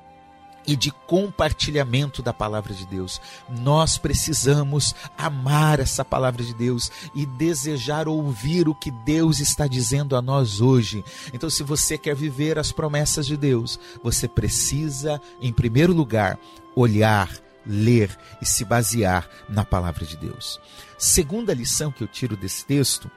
e 0.67 0.75
de 0.75 0.91
compartilhamento 0.91 2.23
da 2.23 2.33
palavra 2.33 2.75
de 2.75 2.87
Deus. 2.87 3.21
Nós 3.49 3.97
precisamos 3.99 4.95
amar 5.17 5.81
essa 5.81 6.05
palavra 6.05 6.43
de 6.43 6.53
Deus 6.53 6.91
e 7.15 7.25
desejar 7.25 8.09
ouvir 8.09 8.69
o 8.69 8.75
que 8.75 8.91
Deus 8.91 9.39
está 9.39 9.67
dizendo 9.67 10.17
a 10.17 10.23
nós 10.23 10.61
hoje. 10.61 11.05
Então, 11.33 11.49
se 11.49 11.63
você 11.63 11.97
quer 11.97 12.15
viver 12.15 12.59
as 12.59 12.73
promessas 12.73 13.27
de 13.27 13.37
Deus, 13.37 13.79
você 14.03 14.27
precisa, 14.27 15.21
em 15.41 15.53
primeiro 15.53 15.93
lugar, 15.93 16.39
olhar, 16.75 17.31
ler 17.65 18.17
e 18.41 18.47
se 18.47 18.65
basear 18.65 19.29
na 19.49 19.65
palavra 19.65 20.05
de 20.05 20.17
Deus. 20.17 20.61
Segunda 20.99 21.55
lição 21.55 21.93
que 21.93 22.03
eu 22.03 22.09
tiro 22.09 22.37
desse 22.37 22.65
texto 22.65 23.11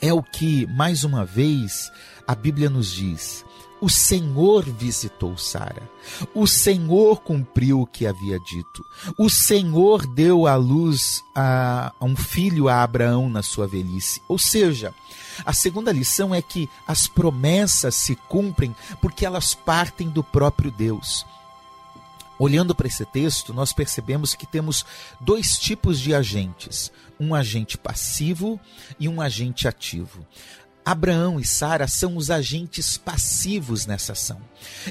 é 0.00 0.12
o 0.12 0.22
que, 0.22 0.66
mais 0.66 1.04
uma 1.04 1.24
vez, 1.24 1.92
a 2.26 2.34
Bíblia 2.34 2.70
nos 2.70 2.90
diz 2.90 3.44
o 3.80 3.88
Senhor 3.88 4.64
visitou 4.64 5.36
Sara. 5.36 5.88
O 6.34 6.46
Senhor 6.46 7.20
cumpriu 7.20 7.80
o 7.80 7.86
que 7.86 8.06
havia 8.06 8.38
dito. 8.40 8.84
O 9.18 9.28
Senhor 9.28 10.06
deu 10.06 10.46
à 10.46 10.54
luz 10.54 11.24
a, 11.34 11.92
a 11.98 12.04
um 12.04 12.16
filho 12.16 12.68
a 12.68 12.82
Abraão 12.82 13.28
na 13.28 13.42
sua 13.42 13.66
velhice. 13.66 14.20
Ou 14.28 14.38
seja, 14.38 14.94
a 15.44 15.52
segunda 15.52 15.92
lição 15.92 16.34
é 16.34 16.42
que 16.42 16.68
as 16.86 17.06
promessas 17.06 17.94
se 17.94 18.14
cumprem 18.14 18.74
porque 19.00 19.24
elas 19.24 19.54
partem 19.54 20.08
do 20.08 20.22
próprio 20.22 20.70
Deus. 20.70 21.24
Olhando 22.40 22.74
para 22.74 22.86
esse 22.86 23.04
texto, 23.04 23.52
nós 23.52 23.70
percebemos 23.70 24.34
que 24.34 24.46
temos 24.46 24.86
dois 25.20 25.58
tipos 25.58 26.00
de 26.00 26.14
agentes: 26.14 26.90
um 27.20 27.34
agente 27.34 27.76
passivo 27.76 28.58
e 28.98 29.06
um 29.10 29.20
agente 29.20 29.68
ativo. 29.68 30.26
Abraão 30.84 31.38
e 31.38 31.44
Sara 31.44 31.86
são 31.86 32.16
os 32.16 32.30
agentes 32.30 32.96
passivos 32.96 33.86
nessa 33.86 34.12
ação. 34.12 34.40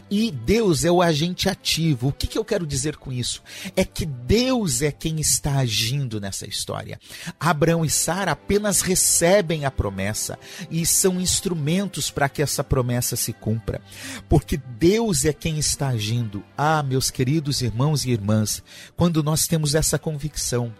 E 0.10 0.32
Deus 0.32 0.86
é 0.86 0.92
o 0.92 1.02
agente 1.02 1.50
ativo. 1.50 2.10
O 2.10 2.12
que, 2.12 2.28
que, 2.28 2.38
eu 2.38 2.46
quero 2.46 2.66
dizer 2.66 2.98
com 2.98 3.12
isso? 3.12 3.42
É 3.76 3.84
que 3.84 4.06
Deus 4.06 4.82
é 4.82 4.92
quem 4.92 5.20
está 5.20 5.58
agindo 5.58 6.20
nessa 6.20 6.48
história. 6.48 7.00
Abraão 7.40 7.84
e 7.84 7.90
Sara 7.90 8.32
apenas 8.32 8.82
recebem 8.82 9.66
a 9.66 9.72
promessa 9.72 10.38
e 10.70 10.86
são 10.86 11.20
instrumentos 11.20 12.10
para 12.12 12.30
que 12.30 12.42
essa 12.42 12.64
promessa 12.64 13.16
se 13.16 13.34
cumpra. 13.34 13.82
Porque 14.28 14.58
Deus 14.58 15.26
é 15.26 15.34
quem 15.34 15.58
está 15.58 15.90
agindo. 15.90 16.44
Ah, 16.58 16.84
meus 16.84 17.10
queridos 17.10 17.62
irmãos 17.62 18.06
e 18.06 18.12
irmãs, 18.12 18.64
quando 18.96 19.24
nós 19.24 19.48
temos 19.48 19.76
essa 19.76 19.98
convicção, 20.00 20.74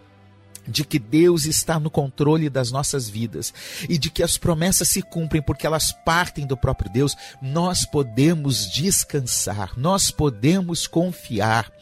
de 0.66 0.84
que 0.84 0.98
Deus 0.98 1.44
está 1.44 1.78
no 1.78 1.90
controle 1.90 2.48
das 2.48 2.70
nossas 2.70 3.08
vidas 3.08 3.52
e 3.88 3.98
de 3.98 4.10
que 4.10 4.22
as 4.22 4.36
promessas 4.36 4.88
se 4.88 5.02
cumprem 5.02 5.42
porque 5.42 5.66
elas 5.66 5.92
partem 5.92 6.46
do 6.46 6.56
próprio 6.56 6.90
Deus, 6.90 7.16
nós 7.40 7.84
podemos 7.84 8.70
descansar, 8.70 9.72
nós 9.76 10.10
podemos 10.10 10.86
confiar. 10.86 11.72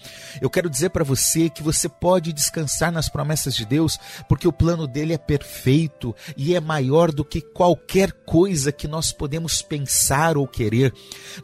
Eu 0.41 0.51
quero 0.51 0.71
dizer 0.71 0.91
para 0.91 1.05
você 1.05 1.49
que 1.51 1.63
você 1.63 1.89
pode 1.89 2.33
descansar 2.33 2.93
nas 2.93 3.09
promessas 3.09 3.55
de 3.55 3.65
Deus 3.65 3.99
porque 4.29 4.49
o 4.49 4.53
plano 4.53 4.87
dele 4.87 5.13
é 5.13 5.19
perfeito 5.19 6.15
e 6.37 6.55
é 6.55 6.61
maior 6.61 7.13
do 7.13 7.25
que 7.25 7.41
qualquer 7.41 8.13
coisa 8.13 8.73
que 8.73 8.89
nós 8.89 9.13
podemos 9.13 9.63
pensar 9.63 10.37
ou 10.37 10.47
querer. 10.47 10.93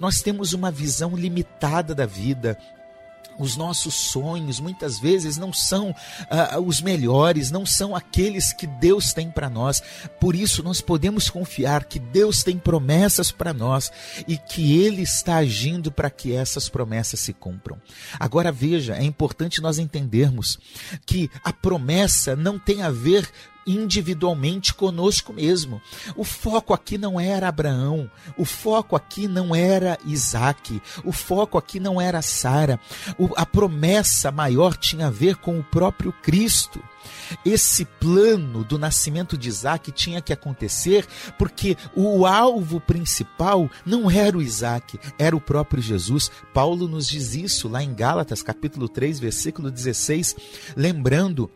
Nós 0.00 0.22
temos 0.22 0.52
uma 0.52 0.70
visão 0.70 1.16
limitada 1.16 1.94
da 1.94 2.06
vida 2.06 2.58
os 3.38 3.56
nossos 3.56 3.94
sonhos 3.94 4.60
muitas 4.60 4.98
vezes 4.98 5.36
não 5.36 5.52
são 5.52 5.90
uh, 5.90 6.60
os 6.60 6.80
melhores, 6.80 7.50
não 7.50 7.66
são 7.66 7.94
aqueles 7.94 8.52
que 8.52 8.66
Deus 8.66 9.12
tem 9.12 9.30
para 9.30 9.50
nós. 9.50 9.82
Por 10.20 10.34
isso, 10.34 10.62
nós 10.62 10.80
podemos 10.80 11.28
confiar 11.30 11.84
que 11.84 11.98
Deus 11.98 12.42
tem 12.42 12.58
promessas 12.58 13.30
para 13.30 13.52
nós 13.52 13.90
e 14.26 14.36
que 14.36 14.78
Ele 14.78 15.02
está 15.02 15.36
agindo 15.36 15.90
para 15.90 16.10
que 16.10 16.34
essas 16.34 16.68
promessas 16.68 17.20
se 17.20 17.32
cumpram. 17.32 17.80
Agora, 18.18 18.52
veja, 18.52 18.96
é 18.96 19.02
importante 19.04 19.60
nós 19.60 19.78
entendermos 19.78 20.58
que 21.06 21.30
a 21.42 21.52
promessa 21.52 22.36
não 22.36 22.58
tem 22.58 22.82
a 22.82 22.90
ver 22.90 23.28
individualmente 23.66 24.74
conosco 24.74 25.33
mesmo. 25.33 25.81
O 26.16 26.24
foco 26.24 26.72
aqui 26.72 26.98
não 26.98 27.20
era 27.20 27.48
Abraão, 27.48 28.11
o 28.37 28.44
foco 28.44 28.96
aqui 28.96 29.27
não 29.27 29.55
era 29.55 29.98
Isaac, 30.05 30.81
o 31.05 31.12
foco 31.12 31.59
aqui 31.59 31.81
não 31.81 32.00
era 32.00 32.22
Sara. 32.22 32.79
A 33.37 33.46
promessa 33.46 34.31
maior 34.31 34.77
tinha 34.77 35.07
a 35.07 35.11
ver 35.11 35.37
com 35.37 35.59
o 35.59 35.64
próprio 35.64 36.12
Cristo. 36.12 36.83
Esse 37.44 37.85
plano 37.85 38.64
do 38.64 38.79
nascimento 38.79 39.37
de 39.37 39.48
Isaac 39.48 39.92
tinha 39.92 40.22
que 40.22 40.33
acontecer 40.33 41.07
porque 41.38 41.77
o 41.94 42.27
alvo 42.27 42.81
principal 42.81 43.70
não 43.85 44.11
era 44.11 44.37
o 44.37 44.42
Isaac, 44.42 44.98
era 45.18 45.37
o 45.37 45.40
próprio 45.40 45.83
Jesus. 45.83 46.31
Paulo 46.53 46.88
nos 46.88 47.09
diz 47.09 47.35
isso 47.35 47.68
lá 47.68 47.83
em 47.83 47.94
Gálatas, 47.94 48.42
capítulo 48.42 48.88
3, 48.88 49.18
versículo 49.18 49.70
16, 49.70 50.37
lembrando 50.77 51.50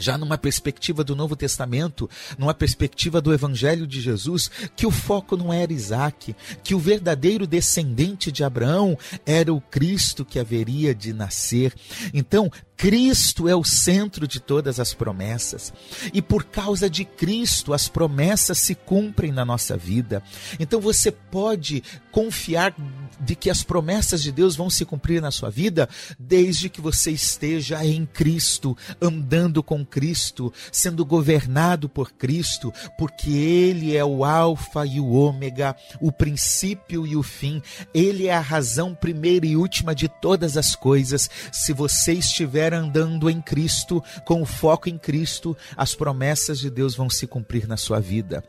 já 0.00 0.18
numa 0.18 0.38
perspectiva 0.38 1.04
do 1.04 1.14
Novo 1.14 1.36
Testamento, 1.36 2.08
numa 2.38 2.54
perspectiva 2.54 3.20
do 3.20 3.32
Evangelho 3.32 3.86
de 3.86 4.00
Jesus, 4.00 4.50
que 4.74 4.86
o 4.86 4.90
foco 4.90 5.36
não 5.36 5.52
era 5.52 5.72
Isaac, 5.72 6.34
que 6.64 6.74
o 6.74 6.78
verdadeiro 6.78 7.46
descendente 7.46 8.32
de 8.32 8.42
Abraão 8.42 8.98
era 9.24 9.52
o 9.52 9.60
Cristo 9.60 10.24
que 10.24 10.38
haveria 10.38 10.94
de 10.94 11.12
nascer. 11.12 11.74
Então, 12.12 12.50
Cristo 12.80 13.46
é 13.46 13.54
o 13.54 13.62
centro 13.62 14.26
de 14.26 14.40
todas 14.40 14.80
as 14.80 14.94
promessas. 14.94 15.70
E 16.14 16.22
por 16.22 16.44
causa 16.44 16.88
de 16.88 17.04
Cristo, 17.04 17.74
as 17.74 17.88
promessas 17.88 18.56
se 18.56 18.74
cumprem 18.74 19.30
na 19.30 19.44
nossa 19.44 19.76
vida. 19.76 20.22
Então 20.58 20.80
você 20.80 21.12
pode 21.12 21.82
confiar 22.10 22.74
de 23.20 23.36
que 23.36 23.50
as 23.50 23.62
promessas 23.62 24.22
de 24.22 24.32
Deus 24.32 24.56
vão 24.56 24.70
se 24.70 24.84
cumprir 24.84 25.20
na 25.20 25.30
sua 25.30 25.50
vida 25.50 25.88
desde 26.18 26.68
que 26.68 26.80
você 26.80 27.10
esteja 27.10 27.84
em 27.84 28.06
Cristo, 28.06 28.76
andando 29.00 29.62
com 29.62 29.84
Cristo, 29.84 30.52
sendo 30.72 31.04
governado 31.04 31.88
por 31.88 32.12
Cristo, 32.12 32.72
porque 32.98 33.30
Ele 33.30 33.96
é 33.96 34.04
o 34.04 34.24
Alfa 34.24 34.86
e 34.86 35.00
o 35.00 35.10
Ômega, 35.10 35.76
o 36.00 36.10
princípio 36.10 37.06
e 37.06 37.16
o 37.16 37.22
fim. 37.22 37.62
Ele 37.92 38.26
é 38.26 38.34
a 38.34 38.40
razão 38.40 38.94
primeira 38.94 39.46
e 39.46 39.56
última 39.56 39.94
de 39.94 40.08
todas 40.08 40.56
as 40.56 40.74
coisas. 40.74 41.28
Se 41.52 41.72
você 41.72 42.12
estiver 42.12 42.72
andando 42.74 43.28
em 43.28 43.40
Cristo, 43.40 44.02
com 44.24 44.42
o 44.42 44.46
foco 44.46 44.88
em 44.88 44.98
Cristo, 44.98 45.56
as 45.76 45.94
promessas 45.94 46.58
de 46.58 46.70
Deus 46.70 46.94
vão 46.94 47.10
se 47.10 47.26
cumprir 47.26 47.66
na 47.66 47.76
sua 47.76 48.00
vida. 48.00 48.42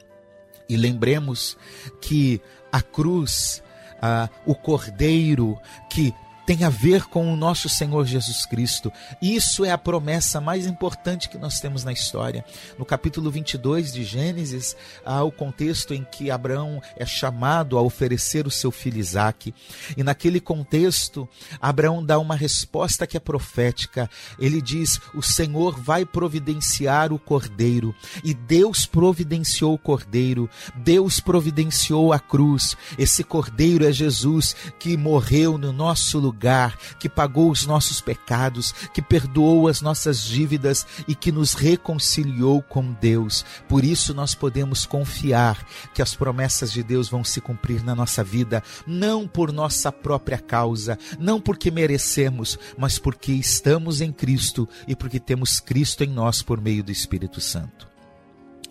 E 0.67 0.77
lembremos 0.77 1.57
que 1.99 2.41
a 2.71 2.81
cruz, 2.81 3.61
ah, 4.01 4.29
o 4.45 4.55
cordeiro 4.55 5.59
que 5.89 6.13
tem 6.51 6.65
a 6.65 6.69
ver 6.69 7.05
com 7.05 7.31
o 7.31 7.37
nosso 7.37 7.69
Senhor 7.69 8.05
Jesus 8.05 8.45
Cristo. 8.45 8.91
Isso 9.21 9.63
é 9.63 9.71
a 9.71 9.77
promessa 9.77 10.41
mais 10.41 10.67
importante 10.67 11.29
que 11.29 11.37
nós 11.37 11.61
temos 11.61 11.85
na 11.85 11.93
história. 11.93 12.43
No 12.77 12.83
capítulo 12.83 13.31
22 13.31 13.93
de 13.93 14.03
Gênesis, 14.03 14.75
há 15.05 15.23
o 15.23 15.31
contexto 15.31 15.93
em 15.93 16.03
que 16.03 16.29
Abraão 16.29 16.81
é 16.97 17.05
chamado 17.05 17.77
a 17.77 17.81
oferecer 17.81 18.45
o 18.45 18.51
seu 18.51 18.69
filho 18.69 18.99
Isaque. 18.99 19.55
E 19.95 20.03
naquele 20.03 20.41
contexto, 20.41 21.25
Abraão 21.61 22.05
dá 22.05 22.19
uma 22.19 22.35
resposta 22.35 23.07
que 23.07 23.15
é 23.15 23.19
profética. 23.21 24.09
Ele 24.37 24.61
diz: 24.61 24.99
O 25.13 25.21
Senhor 25.21 25.79
vai 25.79 26.05
providenciar 26.05 27.13
o 27.13 27.19
cordeiro. 27.19 27.95
E 28.25 28.33
Deus 28.33 28.85
providenciou 28.85 29.73
o 29.73 29.79
cordeiro. 29.79 30.49
Deus 30.75 31.21
providenciou 31.21 32.11
a 32.11 32.19
cruz. 32.19 32.75
Esse 32.97 33.23
cordeiro 33.23 33.85
é 33.85 33.91
Jesus 33.93 34.53
que 34.77 34.97
morreu 34.97 35.57
no 35.57 35.71
nosso 35.71 36.19
lugar 36.19 36.40
lugar, 36.41 36.75
que 36.97 37.07
pagou 37.07 37.51
os 37.51 37.67
nossos 37.67 38.01
pecados, 38.01 38.73
que 38.93 39.01
perdoou 39.01 39.67
as 39.67 39.79
nossas 39.79 40.23
dívidas 40.23 40.87
e 41.07 41.13
que 41.13 41.31
nos 41.31 41.53
reconciliou 41.53 42.63
com 42.63 42.91
Deus. 42.93 43.45
Por 43.69 43.85
isso 43.85 44.11
nós 44.11 44.33
podemos 44.33 44.83
confiar 44.83 45.63
que 45.93 46.01
as 46.01 46.15
promessas 46.15 46.71
de 46.71 46.81
Deus 46.81 47.07
vão 47.07 47.23
se 47.23 47.39
cumprir 47.39 47.83
na 47.83 47.93
nossa 47.93 48.23
vida, 48.23 48.63
não 48.87 49.27
por 49.27 49.53
nossa 49.53 49.91
própria 49.91 50.39
causa, 50.39 50.97
não 51.19 51.39
porque 51.39 51.69
merecemos, 51.69 52.57
mas 52.75 52.97
porque 52.97 53.33
estamos 53.33 54.01
em 54.01 54.11
Cristo 54.11 54.67
e 54.87 54.95
porque 54.95 55.19
temos 55.19 55.59
Cristo 55.59 56.03
em 56.03 56.07
nós 56.07 56.41
por 56.41 56.59
meio 56.59 56.83
do 56.83 56.91
Espírito 56.91 57.39
Santo. 57.39 57.90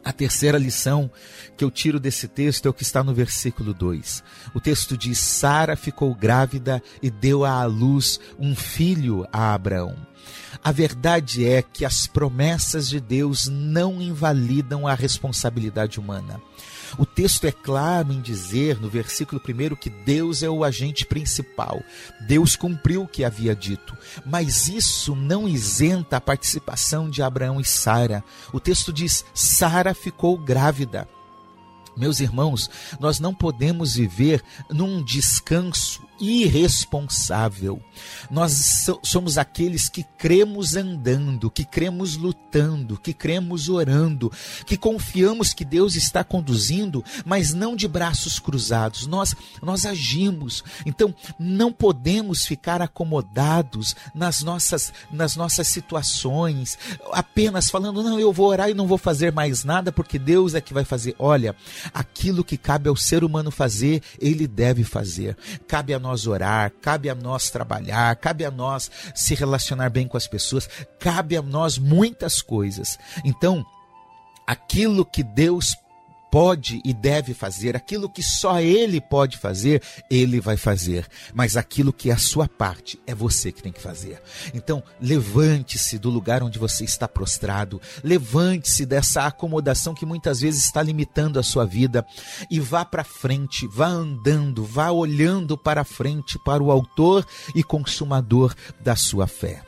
A 0.05 0.13
terceira 0.13 0.57
lição 0.57 1.11
que 1.57 1.65
eu 1.65 1.71
tiro 1.71 2.01
desse 2.01 2.27
texto 2.27 2.67
é 2.67 2.71
o 2.71 2.73
que 2.73 2.83
está 2.83 3.05
no 3.05 3.15
versículo 3.15 3.75
2. 3.75 4.25
O 4.55 4.61
texto 4.61 4.97
diz: 4.97 5.19
Sara 5.19 5.77
ficou 5.77 6.15
grávida 6.15 6.83
e 7.03 7.11
deu 7.11 7.45
à 7.45 7.65
luz 7.65 8.19
um 8.39 8.57
filho 8.57 9.27
a 9.33 9.53
Abraão. 9.53 9.95
A 10.63 10.73
verdade 10.73 11.47
é 11.47 11.63
que 11.63 11.85
as 11.85 12.07
promessas 12.07 12.89
de 12.89 13.01
Deus 13.01 13.47
não 13.47 14.01
invalidam 14.01 14.87
a 14.87 14.95
responsabilidade 14.95 15.99
humana. 15.99 16.41
O 16.98 17.07
texto 17.07 17.46
é 17.46 17.53
claro 17.53 18.12
em 18.12 18.20
dizer, 18.20 18.81
no 18.81 18.88
versículo 18.88 19.40
1, 19.40 19.76
que 19.76 19.90
Deus 19.90 20.42
é 20.42 20.50
o 20.50 20.64
agente 20.64 21.07
principal. 21.07 21.83
Deus 22.26 22.57
cumpriu 22.57 23.03
o 23.03 23.09
que 23.09 23.24
havia 23.24 23.55
dito. 23.55 23.96
Mas 24.24 24.68
isso 24.68 25.14
não 25.14 25.48
isenta 25.48 26.16
a 26.16 26.20
participação 26.20 27.09
de 27.09 27.22
Abraão 27.22 27.61
e 27.61 27.64
Sara. 27.64 28.24
O 28.53 28.61
texto 28.61 28.92
diz: 28.92 29.24
Sara 29.35 29.94
ficou 29.94 30.37
grávida. 30.37 31.09
Meus 31.96 32.20
irmãos, 32.20 32.70
nós 32.98 33.20
não 33.20 33.35
podemos 33.35 33.94
viver 33.94 34.42
num 34.70 35.03
descanso 35.03 36.03
irresponsável. 36.21 37.83
Nós 38.31 38.87
somos 39.03 39.39
aqueles 39.39 39.89
que 39.89 40.05
cremos 40.19 40.77
andando, 40.77 41.51
que 41.51 41.65
cremos 41.65 42.17
lutando, 42.17 42.99
que 42.99 43.15
cremos 43.15 43.69
orando, 43.69 44.31
que 44.67 44.77
confiamos 44.77 45.55
que 45.55 45.65
Deus 45.65 45.97
está 45.97 46.23
conduzindo, 46.23 47.03
mas 47.25 47.55
não 47.55 47.75
de 47.75 47.89
braços 47.89 48.39
cruzados. 48.39 49.07
Nós 49.07 49.35
nós 49.63 49.87
agimos. 49.87 50.63
Então, 50.85 51.15
não 51.39 51.73
podemos 51.73 52.45
ficar 52.45 52.83
acomodados 52.83 53.97
nas 54.15 54.43
nossas 54.43 54.93
nas 55.11 55.37
nossas 55.37 55.69
situações, 55.69 56.79
apenas 57.13 57.71
falando: 57.71 58.03
"Não, 58.03 58.21
eu 58.21 58.33
vou 58.33 58.49
orar 58.49 58.69
e 58.69 58.75
não 58.75 58.87
vou 58.87 58.99
fazer 58.99 59.33
mais 59.33 59.65
nada 59.65 59.91
porque 59.91 60.19
Deus 60.19 60.55
é 60.55 60.61
que 60.61 60.75
vai 60.75 60.85
fazer". 60.85 61.15
Olha, 61.19 61.57
aquilo 61.95 62.45
que 62.45 62.57
cabe 62.57 62.89
ao 62.89 62.97
ser 62.97 63.25
humano 63.25 63.51
fazer, 63.51 64.03
ele 64.19 64.47
deve 64.47 64.85
fazer. 64.85 65.37
Cabe 65.67 65.95
a 65.95 65.99
nós 65.99 66.10
nós 66.11 66.27
orar, 66.27 66.73
cabe 66.83 67.09
a 67.09 67.14
nós 67.14 67.51
trabalhar, 67.51 68.16
cabe 68.16 68.44
a 68.44 68.51
nós 68.51 68.90
se 69.14 69.35
relacionar 69.35 69.90
bem 69.90 70.09
com 70.09 70.16
as 70.16 70.27
pessoas, 70.27 70.68
cabe 70.99 71.37
a 71.37 71.42
nós 71.42 71.79
muitas 71.79 72.42
coisas. 72.42 72.99
Então, 73.25 73.64
aquilo 74.44 75.05
que 75.05 75.23
Deus 75.23 75.77
pode 76.31 76.81
e 76.85 76.95
deve 76.95 77.35
fazer, 77.35 77.77
aquilo 77.77 78.09
que 78.09 78.23
só 78.23 78.61
ele 78.61 79.01
pode 79.01 79.37
fazer, 79.37 79.83
ele 80.09 80.40
vai 80.40 80.57
fazer. 80.57 81.07
Mas 81.35 81.57
aquilo 81.57 81.93
que 81.93 82.11
é 82.11 82.12
a 82.12 82.19
sua 82.19 82.49
parte, 82.49 83.01
é 83.07 83.14
você 83.14 83.51
que 83.51 83.62
tem 83.62 83.73
que 83.73 83.81
fazer. 83.81 84.23
Então, 84.55 84.83
levante-se 85.01 85.99
do 85.99 86.09
lugar 86.09 86.43
onde 86.43 86.59
você 86.59 86.85
está 86.85 87.09
prostrado, 87.09 87.81
levante-se 88.05 88.87
dessa 88.87 89.27
acomodação 89.27 89.95
que 89.95 90.07
muitas 90.07 90.40
vezes 90.40 90.64
está 90.64 90.83
limitando 90.83 91.38
a 91.38 91.43
sua 91.43 91.66
vida 91.66 92.07
e 92.51 92.61
vá 92.61 92.85
para 92.85 93.05
frente, 93.05 93.66
vá 93.66 93.87
andando, 93.87 94.64
vá 94.64 94.90
olhando 94.90 95.59
para 95.59 95.85
frente, 95.85 96.38
para 96.38 96.62
o 96.62 96.71
autor 96.71 97.27
e 97.55 97.62
consumador 97.62 98.55
da 98.81 98.95
sua 98.95 99.27
fé. 99.27 99.62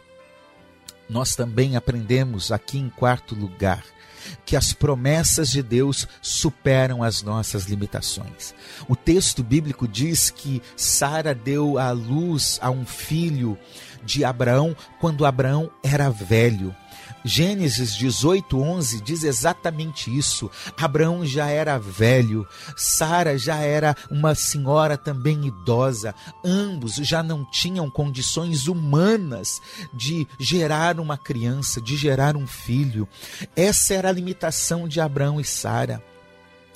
Nós 1.08 1.34
também 1.34 1.76
aprendemos 1.76 2.52
aqui 2.52 2.78
em 2.78 2.88
quarto 2.88 3.34
lugar 3.34 3.84
que 4.44 4.56
as 4.56 4.72
promessas 4.72 5.50
de 5.50 5.62
Deus 5.62 6.06
superam 6.20 7.02
as 7.02 7.22
nossas 7.22 7.64
limitações. 7.64 8.54
O 8.88 8.96
texto 8.96 9.42
bíblico 9.42 9.86
diz 9.86 10.30
que 10.30 10.62
Sara 10.76 11.34
deu 11.34 11.78
à 11.78 11.90
luz 11.90 12.58
a 12.62 12.70
um 12.70 12.84
filho 12.84 13.58
de 14.04 14.24
Abraão 14.24 14.76
quando 15.00 15.24
Abraão 15.24 15.70
era 15.82 16.10
velho. 16.10 16.74
Gênesis 17.24 17.94
18, 17.94 18.60
11 18.60 19.00
diz 19.00 19.22
exatamente 19.22 20.16
isso. 20.16 20.50
Abraão 20.76 21.24
já 21.24 21.48
era 21.48 21.78
velho, 21.78 22.46
Sara 22.76 23.38
já 23.38 23.56
era 23.56 23.96
uma 24.10 24.34
senhora 24.34 24.96
também 24.96 25.46
idosa. 25.46 26.14
Ambos 26.44 26.94
já 26.96 27.22
não 27.22 27.44
tinham 27.44 27.88
condições 27.90 28.66
humanas 28.66 29.60
de 29.92 30.26
gerar 30.38 30.98
uma 30.98 31.16
criança, 31.16 31.80
de 31.80 31.96
gerar 31.96 32.36
um 32.36 32.46
filho. 32.46 33.08
Essa 33.54 33.94
era 33.94 34.08
a 34.08 34.12
limitação 34.12 34.88
de 34.88 35.00
Abraão 35.00 35.40
e 35.40 35.44
Sara. 35.44 36.02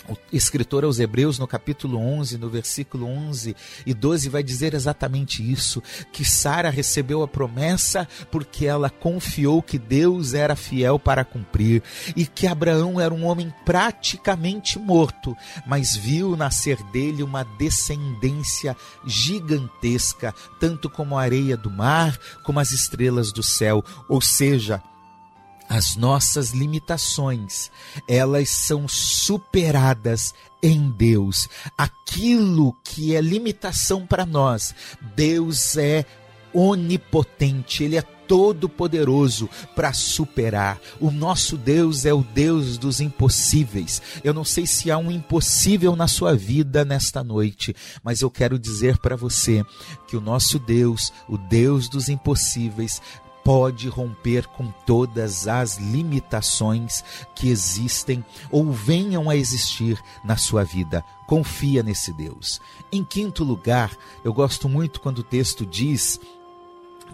O 0.08 0.16
escritor 0.32 0.84
aos 0.84 0.98
Hebreus, 0.98 1.38
no 1.38 1.46
capítulo 1.46 1.98
11, 1.98 2.38
no 2.38 2.48
versículo 2.48 3.06
11 3.06 3.56
e 3.84 3.94
12, 3.94 4.28
vai 4.28 4.42
dizer 4.42 4.74
exatamente 4.74 5.42
isso: 5.42 5.82
que 6.12 6.24
Sara 6.24 6.70
recebeu 6.70 7.22
a 7.22 7.28
promessa 7.28 8.08
porque 8.30 8.66
ela 8.66 8.90
confiou 8.90 9.62
que 9.62 9.78
Deus 9.78 10.34
era 10.34 10.56
fiel 10.56 10.98
para 10.98 11.24
cumprir 11.24 11.82
e 12.14 12.26
que 12.26 12.46
Abraão 12.46 13.00
era 13.00 13.12
um 13.12 13.24
homem 13.24 13.52
praticamente 13.64 14.78
morto, 14.78 15.36
mas 15.66 15.96
viu 15.96 16.36
nascer 16.36 16.82
dele 16.90 17.22
uma 17.22 17.44
descendência 17.58 18.76
gigantesca, 19.06 20.34
tanto 20.60 20.88
como 20.88 21.18
a 21.18 21.22
areia 21.22 21.56
do 21.56 21.70
mar, 21.70 22.18
como 22.42 22.60
as 22.60 22.70
estrelas 22.70 23.32
do 23.32 23.42
céu, 23.42 23.84
ou 24.08 24.20
seja, 24.20 24.82
as 25.68 25.96
nossas 25.96 26.50
limitações, 26.50 27.70
elas 28.08 28.48
são 28.48 28.86
superadas 28.88 30.34
em 30.62 30.90
Deus. 30.90 31.48
Aquilo 31.76 32.74
que 32.84 33.14
é 33.14 33.20
limitação 33.20 34.06
para 34.06 34.24
nós, 34.24 34.74
Deus 35.14 35.76
é 35.76 36.04
onipotente, 36.52 37.84
ele 37.84 37.96
é 37.96 38.02
todo 38.26 38.68
poderoso 38.68 39.48
para 39.74 39.92
superar. 39.92 40.80
O 41.00 41.10
nosso 41.10 41.56
Deus 41.56 42.04
é 42.04 42.12
o 42.12 42.22
Deus 42.22 42.76
dos 42.76 43.00
impossíveis. 43.00 44.02
Eu 44.24 44.34
não 44.34 44.44
sei 44.44 44.66
se 44.66 44.90
há 44.90 44.98
um 44.98 45.10
impossível 45.10 45.94
na 45.94 46.08
sua 46.08 46.34
vida 46.34 46.84
nesta 46.84 47.22
noite, 47.22 47.74
mas 48.02 48.20
eu 48.20 48.30
quero 48.30 48.58
dizer 48.58 48.98
para 48.98 49.16
você 49.16 49.64
que 50.08 50.16
o 50.16 50.20
nosso 50.20 50.58
Deus, 50.58 51.12
o 51.28 51.38
Deus 51.38 51.88
dos 51.88 52.08
impossíveis, 52.08 53.00
pode 53.46 53.88
romper 53.88 54.48
com 54.48 54.72
todas 54.84 55.46
as 55.46 55.78
limitações 55.78 57.04
que 57.32 57.48
existem 57.48 58.24
ou 58.50 58.72
venham 58.72 59.30
a 59.30 59.36
existir 59.36 60.02
na 60.24 60.36
sua 60.36 60.64
vida. 60.64 61.04
Confia 61.28 61.80
nesse 61.80 62.12
Deus. 62.12 62.60
Em 62.90 63.04
quinto 63.04 63.44
lugar, 63.44 63.96
eu 64.24 64.34
gosto 64.34 64.68
muito 64.68 65.00
quando 65.00 65.20
o 65.20 65.22
texto 65.22 65.64
diz 65.64 66.18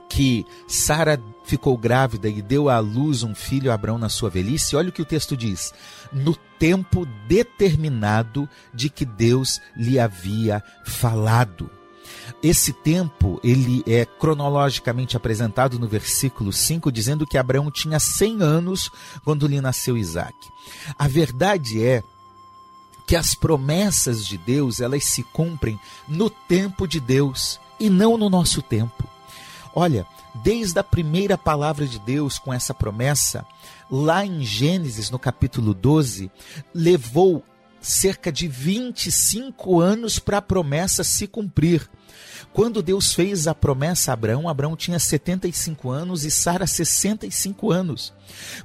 que 0.08 0.46
Sara 0.66 1.22
ficou 1.44 1.76
grávida 1.76 2.30
e 2.30 2.40
deu 2.40 2.70
à 2.70 2.78
luz 2.78 3.22
um 3.22 3.34
filho 3.34 3.70
a 3.70 3.74
Abraão 3.74 3.98
na 3.98 4.08
sua 4.08 4.30
velhice. 4.30 4.74
Olha 4.74 4.88
o 4.88 4.92
que 4.92 5.02
o 5.02 5.06
texto 5.06 5.36
diz: 5.36 5.74
no 6.10 6.34
tempo 6.58 7.06
determinado 7.28 8.48
de 8.72 8.88
que 8.88 9.04
Deus 9.04 9.60
lhe 9.76 10.00
havia 10.00 10.64
falado. 10.82 11.81
Esse 12.42 12.72
tempo, 12.72 13.40
ele 13.42 13.82
é 13.86 14.04
cronologicamente 14.04 15.16
apresentado 15.16 15.78
no 15.78 15.88
versículo 15.88 16.52
5, 16.52 16.90
dizendo 16.92 17.26
que 17.26 17.38
Abraão 17.38 17.70
tinha 17.70 17.98
100 17.98 18.42
anos 18.42 18.90
quando 19.24 19.46
lhe 19.46 19.60
nasceu 19.60 19.96
Isaac. 19.96 20.34
A 20.98 21.08
verdade 21.08 21.84
é 21.84 22.02
que 23.06 23.16
as 23.16 23.34
promessas 23.34 24.24
de 24.24 24.38
Deus, 24.38 24.80
elas 24.80 25.04
se 25.04 25.22
cumprem 25.22 25.78
no 26.08 26.30
tempo 26.30 26.86
de 26.86 27.00
Deus 27.00 27.60
e 27.78 27.90
não 27.90 28.16
no 28.16 28.30
nosso 28.30 28.62
tempo. 28.62 29.08
Olha, 29.74 30.06
desde 30.34 30.78
a 30.78 30.84
primeira 30.84 31.36
palavra 31.36 31.86
de 31.86 31.98
Deus 31.98 32.38
com 32.38 32.52
essa 32.52 32.74
promessa, 32.74 33.44
lá 33.90 34.24
em 34.24 34.42
Gênesis, 34.42 35.10
no 35.10 35.18
capítulo 35.18 35.74
12, 35.74 36.30
levou 36.74 37.44
cerca 37.80 38.30
de 38.30 38.46
25 38.46 39.80
anos 39.80 40.18
para 40.18 40.38
a 40.38 40.42
promessa 40.42 41.02
se 41.02 41.26
cumprir. 41.26 41.90
Quando 42.52 42.82
Deus 42.82 43.14
fez 43.14 43.46
a 43.46 43.54
promessa 43.54 44.10
a 44.10 44.14
Abraão, 44.14 44.48
Abraão 44.48 44.76
tinha 44.76 44.98
75 44.98 45.90
anos 45.90 46.24
e 46.24 46.30
Sara 46.30 46.66
65 46.66 47.70
anos. 47.70 48.12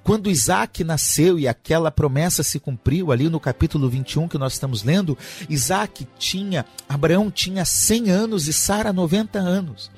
Quando 0.04 0.30
Isaac 0.30 0.84
nasceu 0.84 1.38
e 1.38 1.48
aquela 1.48 1.92
promessa 1.92 2.44
se 2.44 2.60
cumpriu, 2.60 3.12
ali 3.12 3.30
no 3.30 3.40
capítulo 3.40 3.90
21 3.90 4.28
que 4.28 4.38
nós 4.38 4.54
estamos 4.54 4.84
lendo, 4.84 5.18
Isaac 5.50 6.08
tinha, 6.18 6.66
Abraão 6.88 7.30
tinha 7.30 7.66
100 7.66 8.10
anos 8.10 8.48
e 8.48 8.54
Sara 8.54 8.94
90 8.94 9.40
anos. 9.40 9.92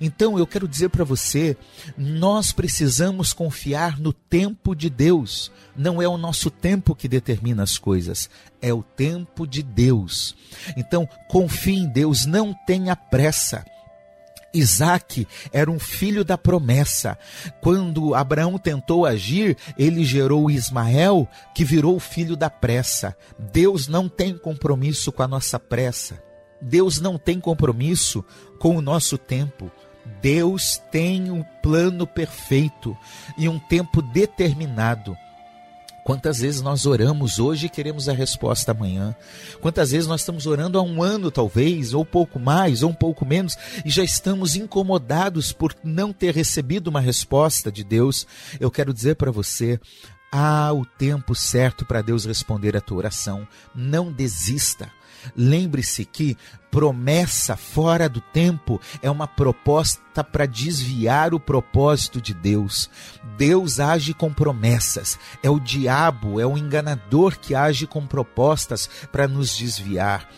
Então 0.00 0.38
eu 0.38 0.46
quero 0.46 0.68
dizer 0.68 0.88
para 0.90 1.04
você, 1.04 1.56
nós 1.96 2.52
precisamos 2.52 3.32
confiar 3.32 3.98
no 3.98 4.12
tempo 4.12 4.74
de 4.74 4.90
Deus. 4.90 5.50
Não 5.76 6.00
é 6.00 6.08
o 6.08 6.18
nosso 6.18 6.50
tempo 6.50 6.94
que 6.94 7.08
determina 7.08 7.62
as 7.62 7.78
coisas, 7.78 8.28
é 8.60 8.72
o 8.72 8.82
tempo 8.82 9.46
de 9.46 9.62
Deus. 9.62 10.36
Então 10.76 11.08
confie 11.28 11.78
em 11.78 11.86
Deus, 11.86 12.26
não 12.26 12.54
tenha 12.66 12.94
pressa. 12.94 13.64
Isaac 14.52 15.26
era 15.52 15.70
um 15.70 15.78
filho 15.78 16.24
da 16.24 16.36
promessa. 16.36 17.16
Quando 17.60 18.14
Abraão 18.14 18.58
tentou 18.58 19.06
agir, 19.06 19.56
ele 19.78 20.04
gerou 20.04 20.50
Ismael, 20.50 21.28
que 21.54 21.64
virou 21.64 21.96
o 21.96 22.00
filho 22.00 22.36
da 22.36 22.50
pressa. 22.50 23.16
Deus 23.38 23.86
não 23.86 24.08
tem 24.08 24.36
compromisso 24.36 25.12
com 25.12 25.22
a 25.22 25.28
nossa 25.28 25.58
pressa. 25.58 26.29
Deus 26.60 27.00
não 27.00 27.18
tem 27.18 27.40
compromisso 27.40 28.24
com 28.58 28.76
o 28.76 28.82
nosso 28.82 29.16
tempo. 29.16 29.70
Deus 30.20 30.80
tem 30.90 31.30
um 31.30 31.42
plano 31.62 32.06
perfeito 32.06 32.96
e 33.38 33.48
um 33.48 33.58
tempo 33.58 34.02
determinado. 34.02 35.16
Quantas 36.04 36.40
vezes 36.40 36.60
nós 36.60 36.86
oramos 36.86 37.38
hoje 37.38 37.66
e 37.66 37.70
queremos 37.70 38.08
a 38.08 38.12
resposta 38.12 38.72
amanhã? 38.72 39.14
Quantas 39.60 39.90
vezes 39.92 40.08
nós 40.08 40.22
estamos 40.22 40.46
orando 40.46 40.78
há 40.78 40.82
um 40.82 41.02
ano, 41.02 41.30
talvez, 41.30 41.92
ou 41.94 42.04
pouco 42.04 42.38
mais, 42.38 42.82
ou 42.82 42.90
um 42.90 42.94
pouco 42.94 43.24
menos, 43.24 43.56
e 43.84 43.90
já 43.90 44.02
estamos 44.02 44.56
incomodados 44.56 45.52
por 45.52 45.74
não 45.84 46.12
ter 46.12 46.34
recebido 46.34 46.88
uma 46.88 47.00
resposta 47.00 47.70
de 47.70 47.84
Deus? 47.84 48.26
Eu 48.58 48.70
quero 48.70 48.94
dizer 48.94 49.16
para 49.16 49.30
você: 49.30 49.78
há 50.32 50.72
o 50.72 50.84
tempo 50.84 51.34
certo 51.34 51.84
para 51.84 52.02
Deus 52.02 52.24
responder 52.24 52.76
a 52.76 52.80
tua 52.80 52.98
oração. 52.98 53.46
Não 53.74 54.10
desista. 54.10 54.90
Lembre-se 55.36 56.04
que 56.04 56.36
promessa 56.70 57.56
fora 57.56 58.08
do 58.08 58.20
tempo 58.20 58.80
é 59.02 59.10
uma 59.10 59.26
proposta 59.26 60.22
para 60.22 60.46
desviar 60.46 61.34
o 61.34 61.40
propósito 61.40 62.20
de 62.20 62.32
Deus. 62.32 62.88
Deus 63.36 63.80
age 63.80 64.14
com 64.14 64.32
promessas. 64.32 65.18
É 65.42 65.50
o 65.50 65.58
diabo, 65.58 66.40
é 66.40 66.46
o 66.46 66.56
enganador 66.56 67.38
que 67.38 67.54
age 67.54 67.86
com 67.86 68.06
propostas 68.06 68.88
para 69.10 69.26
nos 69.26 69.56
desviar. 69.56 70.28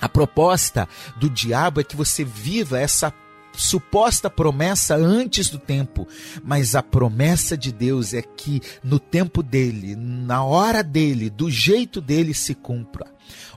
A 0.00 0.08
proposta 0.08 0.88
do 1.16 1.30
diabo 1.30 1.80
é 1.80 1.84
que 1.84 1.94
você 1.94 2.24
viva 2.24 2.80
essa 2.80 3.14
suposta 3.54 4.30
promessa 4.30 4.96
antes 4.96 5.48
do 5.48 5.58
tempo, 5.58 6.08
mas 6.42 6.74
a 6.74 6.82
promessa 6.82 7.56
de 7.56 7.70
Deus 7.70 8.14
é 8.14 8.22
que 8.22 8.60
no 8.82 8.98
tempo 8.98 9.42
dele, 9.42 9.94
na 9.94 10.42
hora 10.42 10.82
dele, 10.82 11.30
do 11.30 11.50
jeito 11.50 12.00
dele 12.00 12.34
se 12.34 12.54
cumpra. 12.54 13.06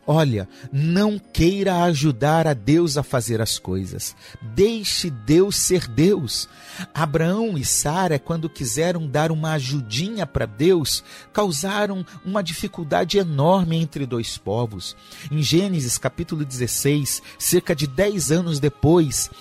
Olha, 0.07 0.47
não 0.71 1.17
queira 1.17 1.81
ajudar 1.83 2.45
a 2.45 2.53
Deus 2.53 2.95
a 2.95 3.01
fazer 3.01 3.41
as 3.41 3.57
coisas. 3.57 4.15
Deixe 4.39 5.09
Deus 5.09 5.55
ser 5.55 5.87
Deus. 5.87 6.47
Abraão 6.93 7.57
e 7.57 7.65
Sara, 7.65 8.19
quando 8.19 8.47
quiseram 8.47 9.07
dar 9.07 9.31
uma 9.31 9.53
ajudinha 9.53 10.27
para 10.27 10.45
Deus, 10.45 11.03
causaram 11.33 12.05
uma 12.23 12.43
dificuldade 12.43 13.17
enorme 13.17 13.77
entre 13.77 14.05
dois 14.05 14.37
povos. 14.37 14.95
Em 15.31 15.41
Gênesis 15.41 15.97
capítulo 15.97 16.45
16, 16.45 17.23
cerca 17.39 17.75
de 17.75 17.87
10 17.87 18.31
anos 18.31 18.59
depois 18.59 19.31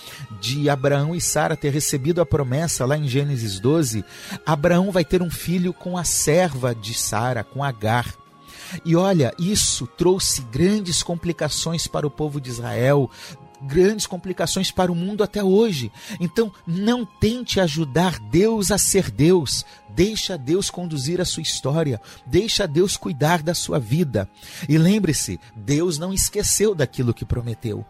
de 0.40 0.70
Abraão 0.70 1.14
e 1.14 1.20
Sara 1.20 1.56
ter 1.56 1.74
recebido 1.74 2.22
a 2.22 2.26
promessa 2.26 2.86
lá 2.86 2.96
em 2.96 3.06
Gênesis 3.06 3.60
12, 3.60 4.02
Abraão 4.46 4.90
vai 4.90 5.04
ter 5.04 5.20
um 5.20 5.30
filho 5.30 5.74
com 5.74 5.98
a 5.98 6.04
serva 6.04 6.74
de 6.74 6.94
Sara, 6.94 7.44
com 7.44 7.62
Agar. 7.62 8.23
E 8.84 8.96
olha, 8.96 9.32
isso 9.38 9.86
trouxe 9.86 10.42
grandes 10.42 11.02
complicações 11.02 11.86
para 11.86 12.06
o 12.06 12.10
povo 12.10 12.40
de 12.40 12.50
Israel, 12.50 13.10
grandes 13.62 14.06
complicações 14.06 14.70
para 14.70 14.92
o 14.92 14.94
mundo 14.94 15.22
até 15.22 15.42
hoje. 15.42 15.90
Então, 16.20 16.52
não 16.66 17.04
tente 17.04 17.60
ajudar 17.60 18.18
Deus 18.18 18.70
a 18.70 18.78
ser 18.78 19.10
Deus. 19.10 19.64
Deixa 19.94 20.36
Deus 20.36 20.70
conduzir 20.70 21.20
a 21.20 21.24
sua 21.24 21.42
história, 21.42 22.00
deixa 22.26 22.66
Deus 22.66 22.96
cuidar 22.96 23.42
da 23.42 23.54
sua 23.54 23.78
vida. 23.78 24.28
E 24.68 24.76
lembre-se, 24.76 25.38
Deus 25.54 25.98
não 25.98 26.12
esqueceu 26.12 26.74
daquilo 26.74 27.14
que 27.14 27.24
prometeu. 27.24 27.86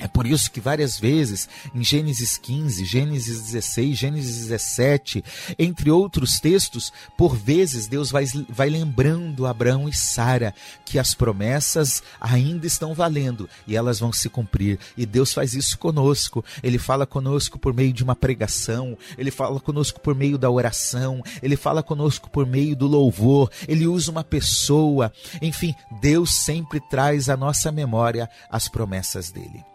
É 0.00 0.08
por 0.08 0.26
isso 0.26 0.50
que 0.50 0.60
várias 0.60 0.98
vezes, 0.98 1.46
em 1.74 1.84
Gênesis 1.84 2.38
15, 2.38 2.86
Gênesis 2.86 3.42
16, 3.42 3.98
Gênesis 3.98 4.36
17, 4.48 5.22
entre 5.58 5.90
outros 5.90 6.40
textos, 6.40 6.90
por 7.18 7.36
vezes 7.36 7.86
Deus 7.86 8.10
vai, 8.10 8.24
vai 8.48 8.70
lembrando 8.70 9.46
Abraão 9.46 9.86
e 9.86 9.92
Sara 9.92 10.54
que 10.86 10.98
as 10.98 11.14
promessas 11.14 12.02
ainda 12.18 12.66
estão 12.66 12.94
valendo 12.94 13.46
e 13.66 13.76
elas 13.76 14.00
vão 14.00 14.10
se 14.10 14.30
cumprir. 14.30 14.78
E 14.96 15.04
Deus 15.04 15.34
faz 15.34 15.52
isso 15.52 15.78
conosco. 15.78 16.42
Ele 16.62 16.78
fala 16.78 17.04
conosco 17.06 17.58
por 17.58 17.74
meio 17.74 17.92
de 17.92 18.02
uma 18.02 18.16
pregação, 18.16 18.96
ele 19.18 19.30
fala 19.30 19.60
conosco 19.60 20.00
por 20.00 20.14
meio 20.14 20.38
da 20.38 20.50
oração, 20.50 21.22
ele 21.42 21.56
fala 21.56 21.82
conosco 21.82 22.30
por 22.30 22.46
meio 22.46 22.74
do 22.74 22.86
louvor, 22.86 23.50
ele 23.68 23.86
usa 23.86 24.10
uma 24.10 24.24
pessoa. 24.24 25.12
Enfim, 25.42 25.74
Deus 26.00 26.34
sempre 26.34 26.80
traz 26.80 27.28
à 27.28 27.36
nossa 27.36 27.70
memória 27.70 28.30
as 28.50 28.66
promessas 28.66 29.30
dele. 29.30 29.69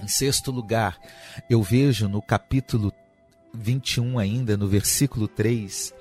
Em 0.00 0.08
sexto 0.08 0.50
lugar, 0.50 0.98
eu 1.48 1.62
vejo 1.62 2.08
no 2.08 2.20
capítulo 2.20 2.92
21 3.54 4.18
ainda, 4.18 4.56
no 4.56 4.68
versículo 4.68 5.26
3, 5.26 5.92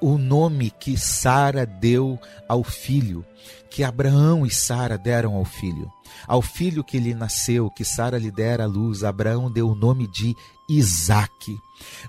o 0.00 0.18
nome 0.18 0.70
que 0.70 0.96
Sara 0.96 1.64
deu 1.64 2.18
ao 2.48 2.62
filho, 2.64 3.24
que 3.70 3.82
Abraão 3.84 4.44
e 4.46 4.50
Sara 4.50 4.96
deram 4.96 5.34
ao 5.34 5.44
filho. 5.44 5.90
Ao 6.26 6.42
filho 6.42 6.84
que 6.84 6.98
lhe 6.98 7.14
nasceu, 7.14 7.70
que 7.70 7.84
Sara 7.84 8.18
lhe 8.18 8.30
dera 8.30 8.64
à 8.64 8.66
luz, 8.66 9.02
Abraão 9.02 9.50
deu 9.50 9.68
o 9.68 9.74
nome 9.74 10.06
de 10.06 10.36
Isaque. 10.68 11.56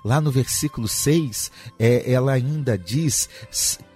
Lá 0.04 0.20
no 0.20 0.30
versículo 0.30 0.86
6, 0.86 1.50
é, 1.78 2.10
ela 2.12 2.32
ainda 2.32 2.78
diz 2.78 3.28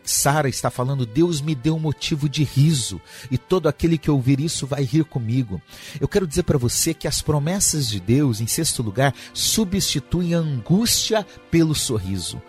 Sara 0.08 0.48
está 0.48 0.70
falando: 0.70 1.04
Deus 1.04 1.40
me 1.40 1.54
deu 1.54 1.78
motivo 1.78 2.28
de 2.28 2.42
riso, 2.42 3.00
e 3.30 3.36
todo 3.36 3.68
aquele 3.68 3.98
que 3.98 4.10
ouvir 4.10 4.40
isso 4.40 4.66
vai 4.66 4.82
rir 4.82 5.04
comigo. 5.04 5.60
Eu 6.00 6.08
quero 6.08 6.26
dizer 6.26 6.44
para 6.44 6.56
você 6.58 6.94
que 6.94 7.06
as 7.06 7.20
promessas 7.20 7.88
de 7.88 8.00
Deus, 8.00 8.40
em 8.40 8.46
sexto 8.46 8.82
lugar, 8.82 9.14
substituem 9.34 10.34
a 10.34 10.38
angústia 10.38 11.26
pelo 11.50 11.74
sorriso. 11.74 12.40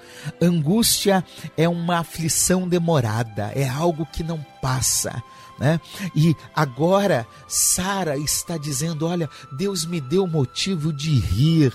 Angústia 0.42 1.24
é 1.58 1.68
uma 1.68 2.00
aflição 2.00 2.68
demorada, 2.68 3.52
é 3.54 3.68
algo 3.68 4.06
que 4.06 4.24
não 4.24 4.44
passa. 4.62 5.22
Né? 5.60 5.82
E 6.16 6.36
agora 6.56 7.28
Sara 7.48 8.18
está 8.18 8.58
dizendo: 8.58 9.06
Olha, 9.06 9.30
Deus 9.52 9.86
me 9.86 10.00
deu 10.00 10.26
motivo 10.26 10.94
de 10.94 11.20
rir, 11.20 11.74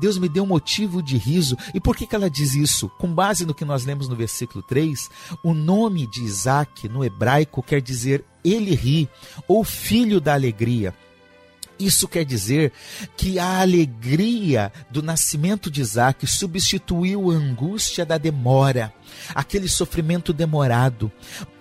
Deus 0.00 0.18
me 0.18 0.28
deu 0.28 0.44
motivo 0.44 1.00
de 1.00 1.16
riso. 1.16 1.56
E 1.72 1.80
por 1.80 1.96
que, 1.96 2.06
que 2.06 2.14
ela 2.14 2.28
diz 2.28 2.54
isso? 2.54 2.88
Com 2.98 3.14
base 3.14 3.46
no 3.46 3.54
que 3.54 3.64
nós 3.64 3.84
lemos 3.84 4.08
no 4.08 4.16
versículo 4.16 4.62
3, 4.62 5.08
o 5.44 5.54
nome 5.54 6.08
de 6.08 6.22
Isaac 6.24 6.88
no 6.88 7.04
hebraico 7.04 7.62
quer 7.62 7.80
dizer 7.80 8.24
ele 8.44 8.74
ri, 8.74 9.08
ou 9.46 9.62
filho 9.62 10.20
da 10.20 10.34
alegria. 10.34 10.94
Isso 11.78 12.06
quer 12.06 12.26
dizer 12.26 12.72
que 13.16 13.38
a 13.38 13.60
alegria 13.60 14.70
do 14.90 15.02
nascimento 15.02 15.70
de 15.70 15.80
Isaac 15.80 16.26
substituiu 16.26 17.30
a 17.30 17.34
angústia 17.34 18.04
da 18.04 18.18
demora, 18.18 18.92
aquele 19.34 19.66
sofrimento 19.66 20.32
demorado 20.32 21.10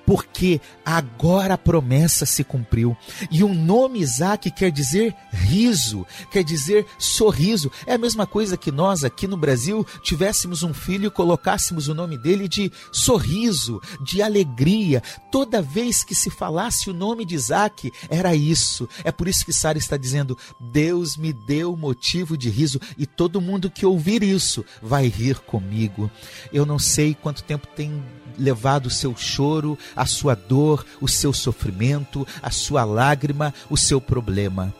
porque 0.09 0.59
agora 0.83 1.53
a 1.53 1.57
promessa 1.57 2.25
se 2.25 2.43
cumpriu. 2.43 2.97
E 3.29 3.43
o 3.43 3.53
nome 3.53 3.99
Isaac 3.99 4.49
quer 4.49 4.71
dizer 4.71 5.15
riso, 5.31 6.03
quer 6.31 6.43
dizer 6.43 6.87
sorriso. 6.97 7.71
É 7.85 7.93
a 7.93 7.97
mesma 7.99 8.25
coisa 8.25 8.57
que 8.57 8.71
nós 8.71 9.03
aqui 9.03 9.27
no 9.27 9.37
Brasil 9.37 9.85
tivéssemos 10.01 10.63
um 10.63 10.73
filho 10.73 11.05
e 11.05 11.11
colocássemos 11.11 11.87
o 11.87 11.93
nome 11.93 12.17
dele 12.17 12.47
de 12.47 12.71
sorriso, 12.91 13.79
de 14.03 14.19
alegria. 14.19 15.03
Toda 15.31 15.61
vez 15.61 16.03
que 16.03 16.15
se 16.15 16.31
falasse 16.31 16.89
o 16.89 16.93
nome 16.93 17.23
de 17.23 17.35
Isaac, 17.35 17.91
era 18.09 18.33
isso. 18.33 18.89
É 19.03 19.11
por 19.11 19.27
isso 19.27 19.45
que 19.45 19.53
Sara 19.53 19.77
está 19.77 19.95
dizendo: 19.95 20.35
Deus 20.59 21.17
me 21.17 21.31
deu 21.31 21.77
motivo 21.77 22.35
de 22.35 22.49
riso, 22.49 22.81
e 22.97 23.05
todo 23.05 23.39
mundo 23.39 23.69
que 23.69 23.85
ouvir 23.85 24.23
isso 24.23 24.65
vai 24.81 25.05
rir 25.05 25.37
comigo. 25.41 26.09
Eu 26.51 26.65
não 26.65 26.79
sei 26.79 27.13
quanto 27.13 27.43
tempo 27.43 27.67
tem 27.67 28.03
levado 28.39 28.87
o 28.87 28.89
seu 28.91 29.15
choro, 29.15 29.77
a 29.95 30.05
sua 30.05 30.35
dor, 30.35 30.85
o 31.01 31.07
seu 31.07 31.33
sofrimento, 31.33 32.25
a 32.41 32.49
sua 32.49 32.83
lágrima, 32.83 33.53
o 33.69 33.77
seu 33.77 33.99
problema. 33.99 34.73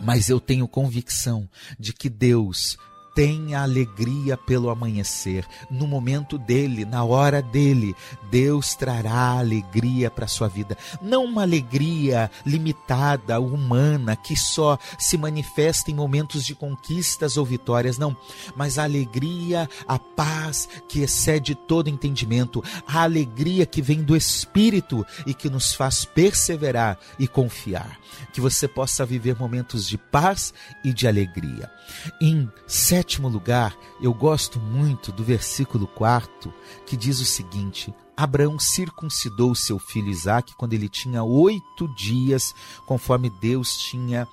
Mas 0.00 0.28
eu 0.28 0.38
tenho 0.38 0.68
convicção 0.68 1.48
de 1.78 1.92
que 1.92 2.08
Deus 2.08 2.78
Tenha 3.16 3.62
alegria 3.62 4.36
pelo 4.36 4.68
amanhecer. 4.68 5.46
No 5.70 5.86
momento 5.86 6.36
dele, 6.36 6.84
na 6.84 7.02
hora 7.02 7.40
dele, 7.40 7.96
Deus 8.30 8.74
trará 8.74 9.38
alegria 9.38 10.10
para 10.10 10.26
a 10.26 10.28
sua 10.28 10.48
vida. 10.48 10.76
Não 11.00 11.24
uma 11.24 11.40
alegria 11.40 12.30
limitada, 12.44 13.40
humana, 13.40 14.14
que 14.16 14.36
só 14.36 14.78
se 14.98 15.16
manifesta 15.16 15.90
em 15.90 15.94
momentos 15.94 16.44
de 16.44 16.54
conquistas 16.54 17.38
ou 17.38 17.46
vitórias, 17.46 17.96
não. 17.96 18.14
Mas 18.54 18.78
a 18.78 18.84
alegria, 18.84 19.66
a 19.88 19.98
paz 19.98 20.68
que 20.86 21.00
excede 21.00 21.54
todo 21.54 21.88
entendimento, 21.88 22.62
a 22.86 23.00
alegria 23.00 23.64
que 23.64 23.80
vem 23.80 24.02
do 24.02 24.14
Espírito 24.14 25.06
e 25.26 25.32
que 25.32 25.48
nos 25.48 25.72
faz 25.72 26.04
perseverar 26.04 26.98
e 27.18 27.26
confiar. 27.26 27.98
Que 28.34 28.42
você 28.42 28.68
possa 28.68 29.06
viver 29.06 29.38
momentos 29.38 29.88
de 29.88 29.96
paz 29.96 30.52
e 30.84 30.92
de 30.92 31.08
alegria. 31.08 31.70
Em 32.20 32.50
sétimo 32.66 33.28
lugar, 33.28 33.76
eu 34.00 34.12
gosto 34.12 34.58
muito 34.58 35.12
do 35.12 35.24
versículo 35.24 35.86
4, 35.86 36.52
que 36.86 36.96
diz 36.96 37.20
o 37.20 37.24
seguinte: 37.24 37.94
Abraão 38.16 38.58
circuncidou 38.58 39.54
seu 39.54 39.78
filho 39.78 40.08
Isaque 40.08 40.54
quando 40.56 40.72
ele 40.72 40.88
tinha 40.88 41.22
oito 41.22 41.86
dias, 41.88 42.54
conforme 42.86 43.28
Deus 43.28 43.76
tinha 43.76 44.26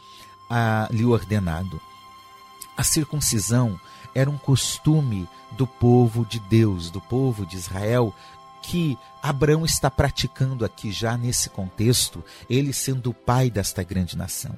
ah, 0.49 0.87
lhe 0.91 1.05
ordenado. 1.05 1.81
A 2.77 2.83
circuncisão 2.83 3.79
era 4.15 4.29
um 4.29 4.37
costume 4.37 5.27
do 5.51 5.67
povo 5.67 6.25
de 6.25 6.39
Deus, 6.39 6.89
do 6.89 7.01
povo 7.01 7.45
de 7.45 7.55
Israel, 7.55 8.13
que 8.61 8.97
Abraão 9.23 9.63
está 9.63 9.89
praticando 9.89 10.65
aqui 10.65 10.91
já 10.91 11.17
nesse 11.17 11.49
contexto, 11.49 12.21
ele 12.49 12.73
sendo 12.73 13.11
o 13.11 13.13
pai 13.13 13.49
desta 13.49 13.81
grande 13.81 14.17
nação. 14.17 14.53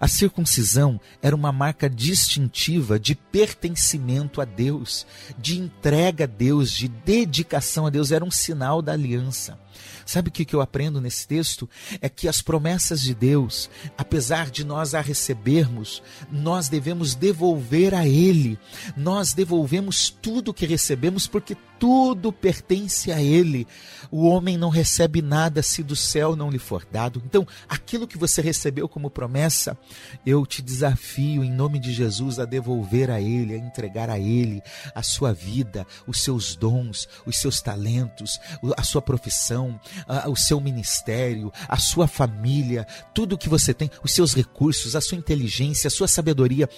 A 0.00 0.06
circuncisão 0.06 1.00
era 1.20 1.34
uma 1.34 1.50
marca 1.50 1.90
distintiva 1.90 2.96
de 2.96 3.16
pertencimento 3.16 4.40
a 4.40 4.44
Deus, 4.44 5.04
de 5.36 5.58
entrega 5.58 6.24
a 6.24 6.28
Deus, 6.28 6.70
de 6.70 6.86
dedicação 6.86 7.86
a 7.86 7.90
Deus, 7.90 8.12
era 8.12 8.24
um 8.24 8.30
sinal 8.30 8.80
da 8.80 8.92
aliança. 8.92 9.58
Sabe 10.06 10.28
o 10.28 10.32
que 10.32 10.54
eu 10.54 10.60
aprendo 10.60 11.00
nesse 11.00 11.26
texto? 11.26 11.68
É 12.00 12.08
que 12.08 12.28
as 12.28 12.42
promessas 12.42 13.00
de 13.00 13.14
Deus, 13.14 13.70
apesar 13.96 14.50
de 14.50 14.64
nós 14.64 14.94
a 14.94 15.00
recebermos, 15.00 16.02
nós 16.30 16.68
devemos 16.68 17.14
devolver 17.14 17.94
a 17.94 18.06
Ele. 18.06 18.58
Nós 18.96 19.32
devolvemos 19.32 20.10
tudo 20.10 20.54
que 20.54 20.66
recebemos 20.66 21.26
porque 21.26 21.56
tudo 21.78 22.32
pertence 22.32 23.10
a 23.10 23.22
Ele. 23.22 23.66
O 24.10 24.26
homem 24.26 24.56
não 24.56 24.68
recebe 24.68 25.20
nada 25.22 25.62
se 25.62 25.82
do 25.82 25.96
céu 25.96 26.36
não 26.36 26.50
lhe 26.50 26.58
for 26.58 26.86
dado. 26.90 27.22
Então, 27.24 27.46
aquilo 27.68 28.06
que 28.06 28.18
você 28.18 28.40
recebeu 28.40 28.88
como 28.88 29.10
promessa, 29.10 29.76
eu 30.24 30.44
te 30.46 30.62
desafio 30.62 31.42
em 31.44 31.50
nome 31.50 31.78
de 31.78 31.92
Jesus 31.92 32.38
a 32.38 32.44
devolver 32.44 33.10
a 33.10 33.20
Ele, 33.20 33.54
a 33.54 33.58
entregar 33.58 34.10
a 34.10 34.18
Ele 34.18 34.62
a 34.94 35.02
sua 35.02 35.32
vida, 35.32 35.86
os 36.06 36.22
seus 36.22 36.56
dons, 36.56 37.08
os 37.26 37.36
seus 37.36 37.60
talentos, 37.60 38.40
a 38.76 38.82
sua 38.82 39.02
profissão, 39.02 39.78
o 40.28 40.36
seu 40.36 40.60
ministério, 40.60 41.52
a 41.68 41.76
sua 41.76 42.06
família, 42.06 42.86
tudo 43.14 43.38
que 43.38 43.48
você 43.48 43.74
tem, 43.74 43.90
os 44.02 44.12
seus 44.12 44.34
recursos, 44.34 44.96
a 44.96 45.00
sua 45.00 45.18
inteligência, 45.18 45.88
a 45.88 45.90
sua 45.90 46.08
sabedoria, 46.08 46.68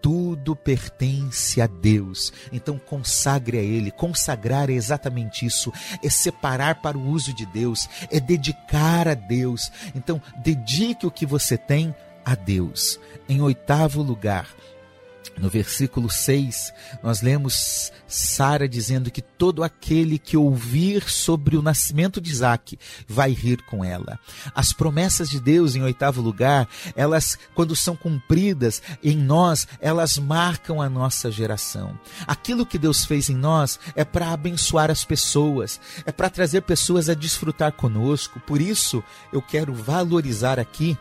tudo 0.00 0.54
pertence 0.54 1.60
a 1.60 1.66
Deus. 1.66 2.32
Então 2.52 2.78
consagre 2.78 3.58
a 3.58 3.62
Ele. 3.62 3.90
Consagrar 3.90 4.70
é 4.70 4.74
exatamente 4.74 5.44
isso: 5.44 5.72
é 6.02 6.08
separar 6.08 6.75
para 6.76 6.98
o 6.98 7.08
uso 7.08 7.32
de 7.32 7.46
Deus, 7.46 7.88
é 8.10 8.20
dedicar 8.20 9.08
a 9.08 9.14
Deus. 9.14 9.70
Então 9.94 10.20
dedique 10.36 11.06
o 11.06 11.10
que 11.10 11.26
você 11.26 11.56
tem 11.56 11.94
a 12.24 12.34
Deus. 12.34 12.98
Em 13.28 13.40
oitavo 13.40 14.02
lugar, 14.02 14.48
no 15.38 15.50
versículo 15.50 16.10
6, 16.10 16.72
nós 17.02 17.20
lemos 17.20 17.92
Sara 18.06 18.68
dizendo 18.68 19.10
que 19.10 19.20
todo 19.20 19.62
aquele 19.62 20.18
que 20.18 20.36
ouvir 20.36 21.08
sobre 21.08 21.56
o 21.56 21.62
nascimento 21.62 22.20
de 22.20 22.30
Isaac 22.30 22.78
vai 23.06 23.32
rir 23.32 23.62
com 23.62 23.84
ela. 23.84 24.18
As 24.54 24.72
promessas 24.72 25.28
de 25.28 25.38
Deus, 25.38 25.74
em 25.74 25.82
oitavo 25.82 26.22
lugar, 26.22 26.68
elas, 26.94 27.38
quando 27.54 27.76
são 27.76 27.94
cumpridas 27.94 28.82
em 29.02 29.16
nós, 29.16 29.68
elas 29.80 30.18
marcam 30.18 30.80
a 30.80 30.88
nossa 30.88 31.30
geração. 31.30 31.98
Aquilo 32.26 32.66
que 32.66 32.78
Deus 32.78 33.04
fez 33.04 33.28
em 33.28 33.36
nós 33.36 33.78
é 33.94 34.04
para 34.04 34.32
abençoar 34.32 34.90
as 34.90 35.04
pessoas, 35.04 35.80
é 36.06 36.12
para 36.12 36.30
trazer 36.30 36.62
pessoas 36.62 37.08
a 37.08 37.14
desfrutar 37.14 37.72
conosco. 37.72 38.40
Por 38.40 38.60
isso, 38.60 39.02
eu 39.32 39.42
quero 39.42 39.74
valorizar 39.74 40.58
aqui 40.58 40.96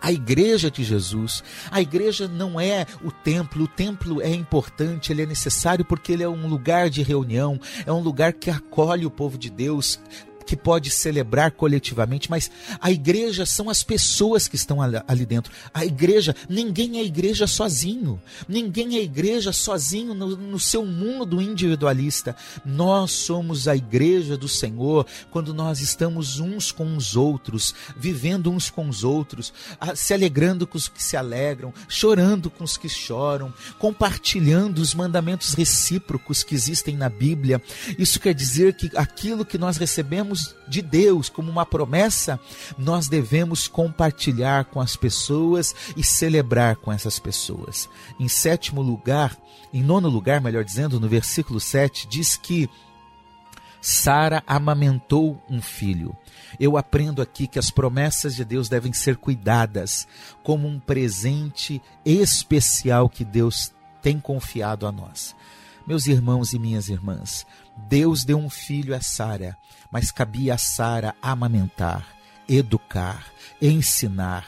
a 0.00 0.12
igreja 0.12 0.70
de 0.70 0.84
Jesus. 0.84 1.42
A 1.70 1.80
igreja 1.80 2.28
não 2.28 2.60
é 2.60 2.86
o 3.02 3.10
templo, 3.10 3.64
o 3.64 3.68
templo 3.68 4.20
é 4.20 4.28
importante, 4.28 5.12
ele 5.12 5.22
é 5.22 5.26
necessário 5.26 5.84
porque 5.84 6.12
ele 6.12 6.22
é 6.22 6.28
um 6.28 6.46
lugar 6.46 6.90
de 6.90 7.02
reunião, 7.02 7.58
é 7.86 7.92
um 7.92 8.00
lugar 8.00 8.32
que 8.34 8.50
acolhe 8.50 9.06
o 9.06 9.10
povo 9.10 9.38
de 9.38 9.48
Deus, 9.48 9.98
que 10.46 10.56
pode 10.56 10.90
celebrar 10.90 11.52
coletivamente, 11.52 12.30
mas 12.30 12.50
a 12.80 12.90
igreja 12.90 13.46
são 13.46 13.68
as 13.70 13.82
pessoas 13.82 14.48
que 14.48 14.56
estão 14.56 14.78
ali 14.80 15.26
dentro. 15.26 15.52
A 15.72 15.84
igreja, 15.84 16.34
ninguém 16.48 16.98
é 16.98 17.04
igreja 17.04 17.46
sozinho. 17.46 18.20
Ninguém 18.48 18.96
é 18.96 19.02
igreja 19.02 19.52
sozinho 19.52 20.14
no, 20.14 20.36
no 20.36 20.60
seu 20.60 20.84
mundo 20.84 21.40
individualista. 21.40 22.36
Nós 22.64 23.10
somos 23.12 23.68
a 23.68 23.76
igreja 23.76 24.36
do 24.36 24.48
Senhor 24.48 25.06
quando 25.30 25.54
nós 25.54 25.80
estamos 25.80 26.38
uns 26.40 26.72
com 26.72 26.96
os 26.96 27.16
outros, 27.16 27.74
vivendo 27.96 28.50
uns 28.50 28.70
com 28.70 28.88
os 28.88 29.04
outros, 29.04 29.52
se 29.94 30.12
alegrando 30.12 30.66
com 30.66 30.76
os 30.76 30.88
que 30.88 31.02
se 31.02 31.16
alegram, 31.16 31.72
chorando 31.88 32.50
com 32.50 32.64
os 32.64 32.76
que 32.76 32.88
choram, 32.88 33.52
compartilhando 33.78 34.78
os 34.78 34.94
mandamentos 34.94 35.54
recíprocos 35.54 36.42
que 36.42 36.54
existem 36.54 36.96
na 36.96 37.08
Bíblia. 37.08 37.62
Isso 37.98 38.20
quer 38.20 38.34
dizer 38.34 38.74
que 38.74 38.90
aquilo 38.96 39.44
que 39.44 39.58
nós 39.58 39.76
recebemos 39.76 40.33
recebemos 40.34 40.54
de 40.66 40.82
Deus 40.82 41.28
como 41.28 41.50
uma 41.50 41.64
promessa, 41.64 42.40
nós 42.76 43.08
devemos 43.08 43.68
compartilhar 43.68 44.64
com 44.66 44.80
as 44.80 44.96
pessoas 44.96 45.74
e 45.96 46.02
celebrar 46.02 46.76
com 46.76 46.92
essas 46.92 47.18
pessoas. 47.18 47.88
Em 48.18 48.28
sétimo 48.28 48.82
lugar, 48.82 49.36
em 49.72 49.82
nono 49.82 50.08
lugar, 50.08 50.40
melhor 50.40 50.64
dizendo, 50.64 50.98
no 50.98 51.08
versículo 51.08 51.60
7, 51.60 52.08
diz 52.08 52.36
que 52.36 52.68
Sara 53.80 54.42
amamentou 54.46 55.42
um 55.48 55.60
filho. 55.60 56.16
Eu 56.58 56.76
aprendo 56.76 57.20
aqui 57.20 57.46
que 57.46 57.58
as 57.58 57.70
promessas 57.70 58.34
de 58.34 58.44
Deus 58.44 58.68
devem 58.68 58.92
ser 58.92 59.16
cuidadas 59.16 60.08
como 60.42 60.66
um 60.66 60.80
presente 60.80 61.82
especial 62.04 63.08
que 63.08 63.24
Deus 63.24 63.72
tem 64.00 64.18
confiado 64.18 64.86
a 64.86 64.92
nós. 64.92 65.36
Meus 65.86 66.06
irmãos 66.06 66.54
e 66.54 66.58
minhas 66.58 66.88
irmãs, 66.88 67.46
Deus 67.76 68.24
deu 68.24 68.38
um 68.38 68.48
filho 68.48 68.94
a 68.94 69.02
Sara, 69.02 69.54
mas 69.94 70.10
cabia 70.10 70.54
a 70.54 70.58
Sara 70.58 71.14
amamentar, 71.22 72.04
educar, 72.48 73.26
ensinar, 73.62 74.44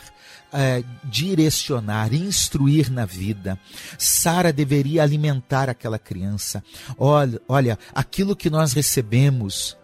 é, 0.53 0.83
direcionar, 1.05 2.13
instruir 2.13 2.91
na 2.91 3.07
vida. 3.07 3.57
Sara 3.97 4.53
deveria 4.53 5.05
alimentar 5.05 5.71
aquela 5.71 6.01
criança. 6.01 6.65
Olha, 6.99 7.41
olha, 7.47 7.79
aquilo 7.95 8.35
que 8.35 8.51
nós 8.51 8.73
recebemos 8.73 9.77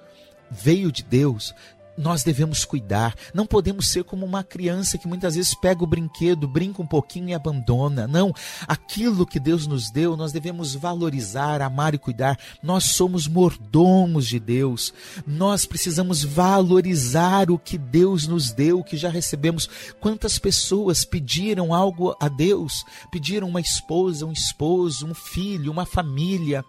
veio 0.51 0.91
de 0.91 1.05
Deus, 1.05 1.55
nós 1.97 2.23
devemos 2.23 2.65
cuidar. 2.65 3.15
Não 3.35 3.47
podemos 3.47 3.89
ser 3.89 4.05
como 4.05 4.25
uma 4.25 4.43
criança 4.43 4.99
que 4.99 5.09
muitas 5.09 5.35
vezes 5.35 5.55
pega 5.55 5.85
o 5.85 5.87
brinquedo, 5.87 6.49
brinca 6.49 6.83
um 6.83 6.87
pouquinho 6.87 7.29
e 7.29 7.35
abandona. 7.35 8.07
Não. 8.07 8.35
Aquilo 8.67 9.27
que 9.27 9.39
Deus 9.39 9.67
nos 9.67 9.91
deu, 9.91 10.17
nós 10.17 10.33
devemos 10.33 10.75
valorizar, 10.75 11.61
amar 11.61 11.95
e 11.95 11.99
cuidar. 11.99 12.39
Nós 12.63 12.85
somos 12.85 13.27
mordomos 13.27 14.27
de 14.27 14.39
Deus. 14.39 14.93
Nós 15.27 15.67
precisamos 15.67 16.25
valorizar 16.25 17.51
o 17.51 17.59
que 17.59 17.77
Deus 17.77 18.27
nos 18.27 18.53
deu, 18.53 18.81
o 18.81 18.85
que 18.85 18.97
já 18.97 19.09
recebemos. 19.09 19.69
Quantas 20.01 20.39
pessoas 20.39 21.05
pediram 21.05 21.75
algo 21.75 22.17
a 22.21 22.29
Deus? 22.29 22.85
Pediram 23.11 23.49
uma 23.49 23.61
esposa, 23.61 24.27
um 24.27 24.33
esposo, 24.33 25.07
um 25.07 25.15
filho, 25.15 25.71
uma 25.71 25.87
família 25.87 26.65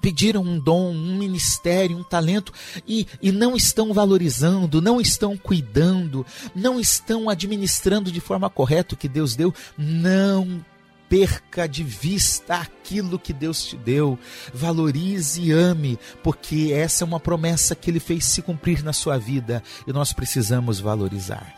pediram 0.00 0.42
um 0.42 0.58
dom, 0.58 0.90
um 0.90 1.16
ministério, 1.16 1.96
um 1.96 2.04
talento 2.04 2.52
e, 2.86 3.06
e 3.22 3.32
não 3.32 3.56
estão 3.56 3.92
valorizando, 3.92 4.80
não 4.80 5.00
estão 5.00 5.36
cuidando, 5.36 6.24
não 6.54 6.78
estão 6.78 7.28
administrando 7.28 8.12
de 8.12 8.20
forma 8.20 8.50
correta 8.50 8.94
o 8.94 8.98
que 8.98 9.08
Deus 9.08 9.34
deu, 9.34 9.52
não 9.76 10.64
perca 11.08 11.68
de 11.68 11.84
vista 11.84 12.56
aquilo 12.56 13.18
que 13.18 13.32
Deus 13.32 13.64
te 13.64 13.76
deu. 13.76 14.18
Valorize 14.52 15.40
e 15.40 15.52
ame, 15.52 15.98
porque 16.22 16.72
essa 16.72 17.04
é 17.04 17.06
uma 17.06 17.20
promessa 17.20 17.74
que 17.74 17.90
ele 17.90 18.00
fez 18.00 18.24
se 18.24 18.42
cumprir 18.42 18.82
na 18.82 18.92
sua 18.92 19.18
vida 19.18 19.62
e 19.86 19.92
nós 19.92 20.12
precisamos 20.12 20.80
valorizar. 20.80 21.54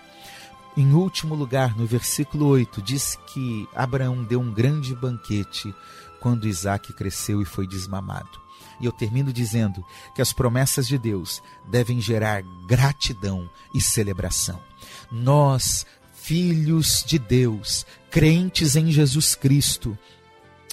Em 0.77 0.93
último 0.93 1.35
lugar, 1.35 1.75
no 1.75 1.87
versículo 1.87 2.49
8, 2.49 2.83
diz 2.83 3.19
que 3.33 3.67
Abraão 3.75 4.23
deu 4.23 4.41
um 4.41 4.53
grande 4.53 4.95
banquete 4.95 5.75
quando 6.27 6.49
Isaac 6.49 6.93
cresceu 6.93 7.41
e 7.41 7.45
foi 7.45 7.69
desmamado. 7.69 8.41
E 8.81 8.85
eu 8.85 8.91
termino 8.91 9.33
dizendo 9.33 9.87
que 10.13 10.21
as 10.21 10.33
promessas 10.33 10.89
de 10.89 10.99
Deus 10.99 11.41
devem 11.71 12.01
gerar 12.01 12.43
gratidão 12.67 13.49
e 13.73 13.81
celebração. 13.81 14.61
Nós, 15.09 15.87
filhos 16.17 17.05
de 17.07 17.17
Deus, 17.17 17.87
crentes 18.11 18.75
em 18.75 18.91
Jesus 18.91 19.37
Cristo, 19.37 19.97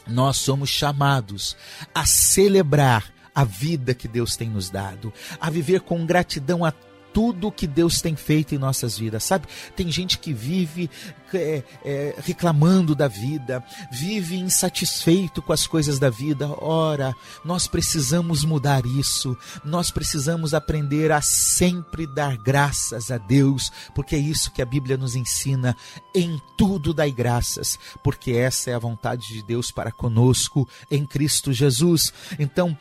nós 0.07 0.37
somos 0.37 0.71
chamados 0.71 1.55
a 1.93 2.03
celebrar 2.03 3.13
a 3.35 3.43
vida 3.43 3.93
que 3.93 4.07
Deus 4.07 4.35
tem 4.35 4.49
nos 4.49 4.71
dado, 4.71 5.13
a 5.39 5.51
viver 5.51 5.81
com 5.81 6.03
gratidão 6.03 6.65
a 6.65 6.71
tudo 7.13 7.51
que 7.51 7.67
Deus 7.67 8.01
tem 8.01 8.15
feito 8.15 8.55
em 8.55 8.57
nossas 8.57 8.97
vidas, 8.97 9.23
sabe? 9.23 9.47
Tem 9.75 9.91
gente 9.91 10.17
que 10.17 10.33
vive 10.33 10.89
é, 11.33 11.63
é, 11.83 12.15
reclamando 12.23 12.95
da 12.95 13.07
vida, 13.07 13.63
vive 13.91 14.35
insatisfeito 14.35 15.41
com 15.41 15.53
as 15.53 15.67
coisas 15.67 15.99
da 15.99 16.09
vida. 16.09 16.47
Ora, 16.59 17.15
nós 17.43 17.67
precisamos 17.67 18.43
mudar 18.43 18.85
isso, 18.85 19.37
nós 19.63 19.91
precisamos 19.91 20.53
aprender 20.53 21.11
a 21.11 21.21
sempre 21.21 22.07
dar 22.07 22.37
graças 22.37 23.11
a 23.11 23.17
Deus, 23.17 23.71
porque 23.93 24.15
é 24.15 24.19
isso 24.19 24.51
que 24.51 24.61
a 24.61 24.65
Bíblia 24.65 24.97
nos 24.97 25.15
ensina. 25.15 25.75
Em 26.15 26.41
tudo 26.57 26.93
dai 26.93 27.11
graças, 27.11 27.77
porque 28.03 28.31
essa 28.31 28.71
é 28.71 28.73
a 28.73 28.79
vontade 28.79 29.27
de 29.27 29.43
Deus 29.43 29.71
para 29.71 29.91
conosco 29.91 30.67
em 30.89 31.05
Cristo 31.05 31.53
Jesus. 31.53 32.13
Então, 32.39 32.77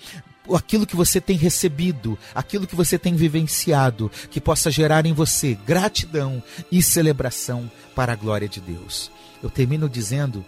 aquilo 0.54 0.86
que 0.86 0.96
você 0.96 1.20
tem 1.20 1.36
recebido, 1.36 2.18
aquilo 2.34 2.66
que 2.66 2.74
você 2.74 2.98
tem 2.98 3.14
vivenciado, 3.14 4.10
que 4.30 4.40
possa 4.40 4.70
gerar 4.70 5.06
em 5.06 5.12
você 5.12 5.54
gratidão 5.54 6.42
e 6.70 6.82
celebração 6.82 7.70
para 7.94 8.12
a 8.12 8.16
glória 8.16 8.48
de 8.48 8.60
Deus. 8.60 9.10
Eu 9.42 9.50
termino 9.50 9.88
dizendo 9.88 10.44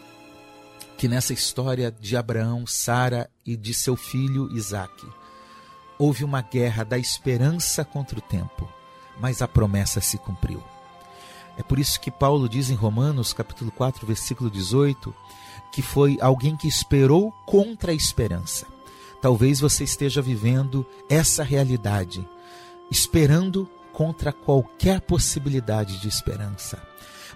que 0.97 1.09
nessa 1.09 1.32
história 1.32 1.95
de 2.01 2.16
Abraão, 2.16 2.66
Sara 2.66 3.28
e 3.45 3.57
de 3.57 3.74
seu 3.74 3.97
filho 3.97 4.51
Isaque, 4.57 5.07
houve 5.99 6.24
uma 6.24 6.40
guerra 6.40 6.84
da 6.84 6.99
esperança 6.99 7.84
contra 7.84 8.18
o 8.18 8.22
tempo, 8.22 8.68
mas 9.20 9.42
a 9.42 9.49
promessa 9.49 10.01
se 10.01 10.18
cumpriu. 10.18 10.62
É 11.57 11.62
por 11.62 11.78
isso 11.78 12.01
que 12.01 12.11
Paulo 12.11 12.49
diz 12.49 12.68
em 12.70 12.74
Romanos, 12.74 13.32
capítulo 13.32 13.70
4, 13.70 14.07
versículo 14.07 14.51
18, 14.51 15.14
que 15.72 15.82
foi 15.82 16.18
alguém 16.20 16.57
que 16.57 16.66
esperou 16.66 17.30
contra 17.47 17.92
a 17.92 17.95
esperança. 17.95 18.74
Talvez 19.25 19.59
você 19.59 19.85
esteja 19.85 20.20
vivendo 20.20 20.85
essa 21.09 21.43
realidade, 21.43 22.29
esperando 22.91 23.66
contra 23.91 24.31
qualquer 24.35 25.01
possibilidade 25.01 25.99
de 25.99 26.07
esperança. 26.07 26.79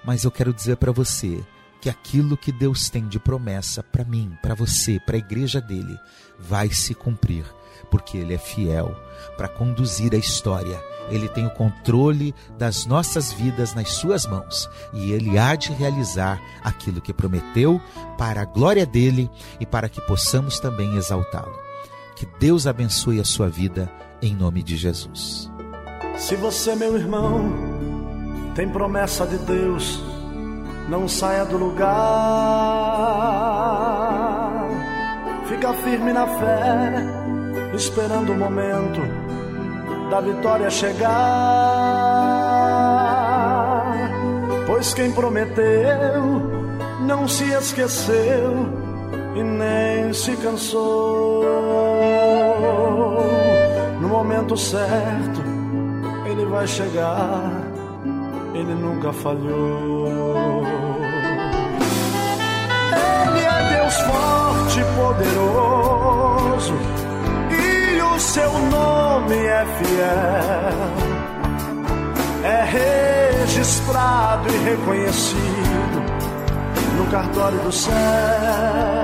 Mas 0.05 0.23
eu 0.23 0.31
quero 0.31 0.53
dizer 0.53 0.77
para 0.77 0.93
você 0.93 1.43
que 1.81 1.89
aquilo 1.89 2.37
que 2.37 2.53
Deus 2.53 2.91
tem 2.91 3.09
de 3.09 3.19
promessa 3.19 3.83
para 3.83 4.05
mim, 4.05 4.37
para 4.43 4.55
você, 4.55 5.01
para 5.01 5.17
a 5.17 5.19
igreja 5.19 5.63
dele, 5.63 5.99
vai 6.39 6.69
se 6.69 6.95
cumprir, 6.95 7.47
porque 7.91 8.19
ele 8.19 8.35
é 8.35 8.39
fiel 8.39 8.95
para 9.39 9.49
conduzir 9.49 10.13
a 10.13 10.19
história. 10.19 10.79
Ele 11.09 11.27
tem 11.27 11.47
o 11.47 11.55
controle 11.55 12.35
das 12.59 12.85
nossas 12.85 13.33
vidas 13.33 13.73
nas 13.73 13.93
suas 13.95 14.27
mãos 14.27 14.69
e 14.93 15.11
ele 15.11 15.39
há 15.39 15.55
de 15.55 15.73
realizar 15.73 16.39
aquilo 16.63 17.01
que 17.01 17.15
prometeu 17.15 17.81
para 18.19 18.43
a 18.43 18.45
glória 18.45 18.85
dele 18.85 19.31
e 19.59 19.65
para 19.65 19.89
que 19.89 20.03
possamos 20.03 20.61
também 20.61 20.95
exaltá-lo. 20.95 21.68
Que 22.19 22.27
Deus 22.41 22.67
abençoe 22.67 23.21
a 23.21 23.25
sua 23.25 23.49
vida 23.49 23.89
em 24.21 24.35
nome 24.35 24.61
de 24.61 24.77
Jesus. 24.77 25.49
Se 26.17 26.35
você, 26.35 26.75
meu 26.75 26.97
irmão, 26.97 27.49
tem 28.57 28.69
promessa 28.69 29.25
de 29.25 29.39
Deus, 29.39 30.03
não 30.89 31.07
saia 31.07 31.45
do 31.45 31.57
lugar. 31.57 31.87
Fica 35.47 35.73
firme 35.75 36.13
na 36.13 36.27
fé, 36.27 37.07
esperando 37.77 38.33
o 38.33 38.37
momento 38.37 39.01
da 40.11 40.21
vitória 40.21 40.69
chegar. 40.71 41.13
Pois 44.67 44.93
quem 44.93 45.13
prometeu 45.13 46.43
não 47.07 47.29
se 47.29 47.45
esqueceu 47.45 48.88
e 49.39 49.43
nem 49.43 50.13
se 50.13 50.37
cansou. 50.37 51.45
No 54.01 54.09
momento 54.09 54.57
certo, 54.57 55.43
ele 56.27 56.45
vai 56.47 56.67
chegar, 56.67 57.53
ele 58.55 58.75
nunca 58.75 59.13
falhou. 59.13 60.65
Ele 62.93 63.45
é 63.45 63.77
Deus 63.77 63.95
forte 64.01 64.81
e 64.81 64.85
poderoso, 64.97 66.75
e 67.51 68.03
o 68.03 68.19
seu 68.19 68.53
nome 68.53 69.37
é 69.37 69.65
fiel. 69.79 71.09
É 72.43 72.65
registrado 73.45 74.49
e 74.49 74.57
reconhecido 74.71 75.99
no 76.97 77.07
cartório 77.07 77.59
do 77.61 77.71
céu. 77.71 78.98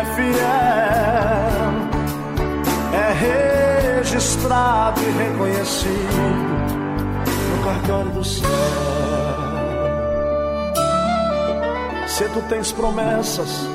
É 0.00 0.04
fiel. 0.14 1.72
É 2.92 3.12
registrado 3.98 5.00
e 5.00 5.10
reconhecido 5.10 6.22
no 7.50 7.58
cartório 7.64 8.12
do 8.12 8.22
céu. 8.24 8.48
Se 12.06 12.28
tu 12.28 12.40
tens 12.48 12.70
promessas, 12.72 13.66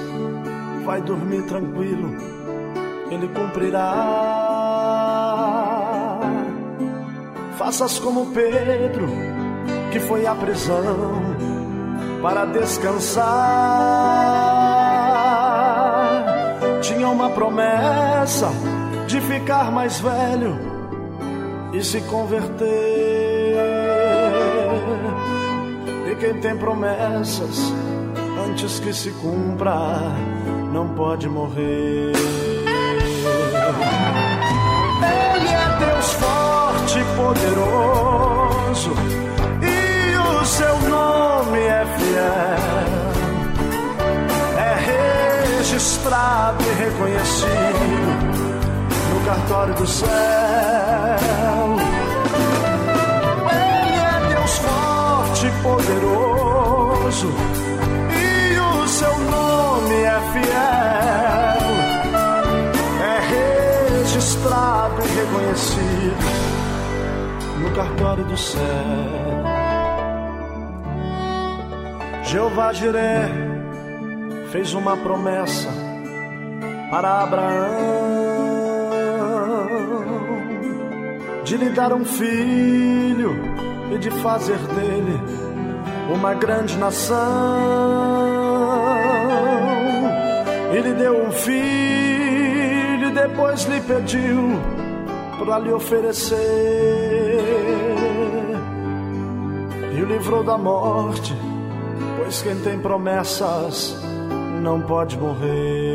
vai 0.86 1.02
dormir 1.02 1.42
tranquilo, 1.44 2.16
ele 3.10 3.28
cumprirá. 3.30 4.22
Faças 7.58 7.98
como 8.00 8.28
Pedro, 8.28 9.08
que 9.92 10.00
foi 10.00 10.28
à 10.28 10.36
prisão 10.36 11.36
para 12.22 12.46
descansar. 12.46 14.55
Tinha 17.06 17.14
uma 17.14 17.30
promessa 17.30 18.50
de 19.06 19.22
ficar 19.22 19.72
mais 19.72 20.00
velho 20.00 20.58
e 21.72 21.84
se 21.84 22.02
converter. 22.02 22.66
E 26.12 26.16
quem 26.16 26.42
tem 26.42 26.58
promessas 26.58 27.72
antes 28.50 28.80
que 28.80 28.92
se 28.92 29.12
cumpra, 29.22 30.02
não 30.74 30.96
pode 30.96 31.30
morrer. 31.30 32.12
Ele 35.36 35.48
é 35.48 35.78
Deus 35.86 36.12
forte 36.14 36.98
e 36.98 37.06
poderoso, 37.16 38.94
e 39.62 40.42
o 40.42 40.44
seu 40.44 40.85
Registrado 45.86 46.64
e 46.64 46.74
reconhecido 46.84 47.52
no 49.14 49.24
cartório 49.24 49.76
do 49.76 49.86
céu. 49.86 50.10
Ele 53.52 54.00
é 54.00 54.30
Deus 54.30 54.58
forte 54.58 55.46
e 55.46 55.52
poderoso, 55.62 57.30
e 58.10 58.60
o 58.60 58.88
seu 58.88 59.16
nome 59.30 59.94
é 59.94 60.20
fiel. 60.34 61.62
É 63.04 63.20
registrado 64.00 65.04
e 65.04 65.08
reconhecido 65.20 66.26
no 67.60 67.70
cartório 67.76 68.24
do 68.24 68.36
céu. 68.36 68.64
Jeová 72.24 72.74
Jiré 72.74 73.30
fez 74.52 74.74
uma 74.74 74.98
promessa 74.98 75.75
para 76.96 77.24
Abraão 77.24 77.76
de 81.44 81.58
lhe 81.58 81.70
dar 81.72 81.92
um 81.92 82.06
filho 82.06 83.32
e 83.94 83.98
de 83.98 84.10
fazer 84.10 84.58
dele 84.58 85.20
uma 86.10 86.34
grande 86.36 86.78
nação. 86.78 87.18
Ele 90.74 90.94
deu 90.94 91.22
um 91.22 91.32
filho 91.34 93.10
e 93.10 93.12
depois 93.12 93.66
lhe 93.66 93.82
pediu 93.82 94.58
para 95.38 95.60
lhe 95.60 95.74
oferecer 95.74 96.38
e 99.98 100.02
o 100.02 100.06
livrou 100.06 100.46
da 100.46 100.58
morte, 100.58 101.36
pois 102.18 102.42
quem 102.42 102.56
tem 102.62 102.80
promessas 102.80 104.02
não 104.62 104.80
pode 104.80 105.18
morrer. 105.18 105.95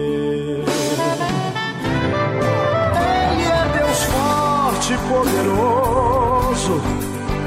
Forte 4.91 4.95
e 4.95 4.99
poderoso, 5.09 6.80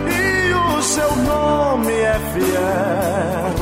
e 0.08 0.54
o 0.54 0.82
seu 0.82 1.16
nome 1.16 1.94
é 1.94 2.20
fiel. 2.34 3.54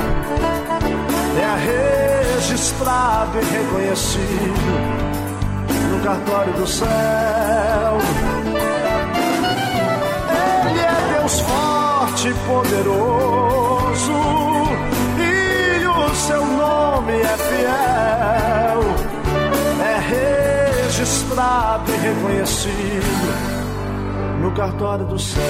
É 1.38 2.36
registrado 2.38 3.40
e 3.40 3.44
reconhecido 3.44 4.72
no 5.92 6.00
cartório 6.04 6.54
do 6.54 6.68
céu. 6.68 7.98
Ele 10.70 10.80
é 10.80 11.18
Deus 11.18 11.40
forte 11.40 12.28
e 12.30 12.34
poderoso, 12.48 14.14
e 15.18 15.86
o 15.88 16.16
seu 16.16 16.46
nome 16.46 17.14
é 17.14 17.38
fiel. 17.38 18.82
É 19.84 19.98
registrado 20.88 21.92
e 21.92 21.98
reconhecido 21.98 23.51
no 24.42 24.52
cartório 24.54 25.06
do 25.06 25.20
céu. 25.20 25.42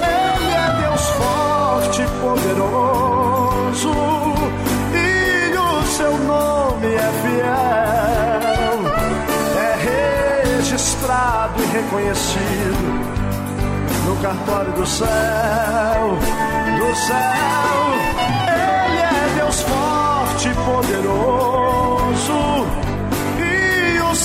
Ele 0.00 0.50
é 0.54 0.70
Deus 0.80 1.08
forte 1.10 2.02
poderoso, 2.20 3.92
e 4.94 5.56
o 5.56 5.82
seu 5.86 6.16
nome 6.18 6.86
é 6.86 7.12
fiel. 7.22 8.78
É 9.58 10.56
registrado 10.56 11.62
e 11.62 11.66
reconhecido 11.66 12.88
no 14.06 14.16
cartório 14.22 14.72
do 14.72 14.86
céu, 14.86 15.06
do 16.78 16.94
céu. 16.96 17.78
Ele 18.86 18.98
é 19.02 19.34
Deus 19.36 19.60
forte 19.62 20.48
poderoso, 20.64 22.38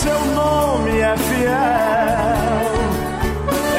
seu 0.04 0.26
nome 0.36 1.00
é 1.00 1.18
fiel. 1.18 1.54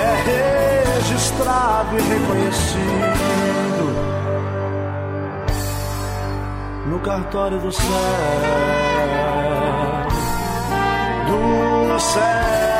É 0.00 0.96
registrado 0.96 1.98
e 1.98 2.02
reconhecido 2.02 2.84
no 6.86 6.98
cartório 7.00 7.58
do 7.58 7.70
céu, 7.70 7.86
do 11.26 12.00
céu. 12.00 12.73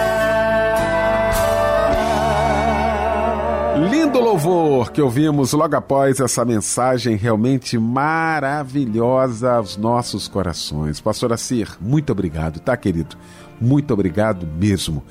Lindo 3.77 4.20
louvor 4.20 4.93
que 4.93 5.03
ouvimos 5.03 5.53
logo 5.53 5.75
após 5.75 6.20
essa 6.20 6.45
mensagem 6.45 7.16
realmente 7.16 7.77
maravilhosa 7.77 9.55
aos 9.55 9.77
nossos 9.77 10.29
corações. 10.29 11.01
Pastor 11.01 11.33
Assir, 11.33 11.77
muito 11.81 12.12
obrigado, 12.12 12.61
tá, 12.61 12.77
querido? 12.77 13.16
Muito 13.61 13.93
obrigado 13.93 14.47
mesmo. 14.47 15.03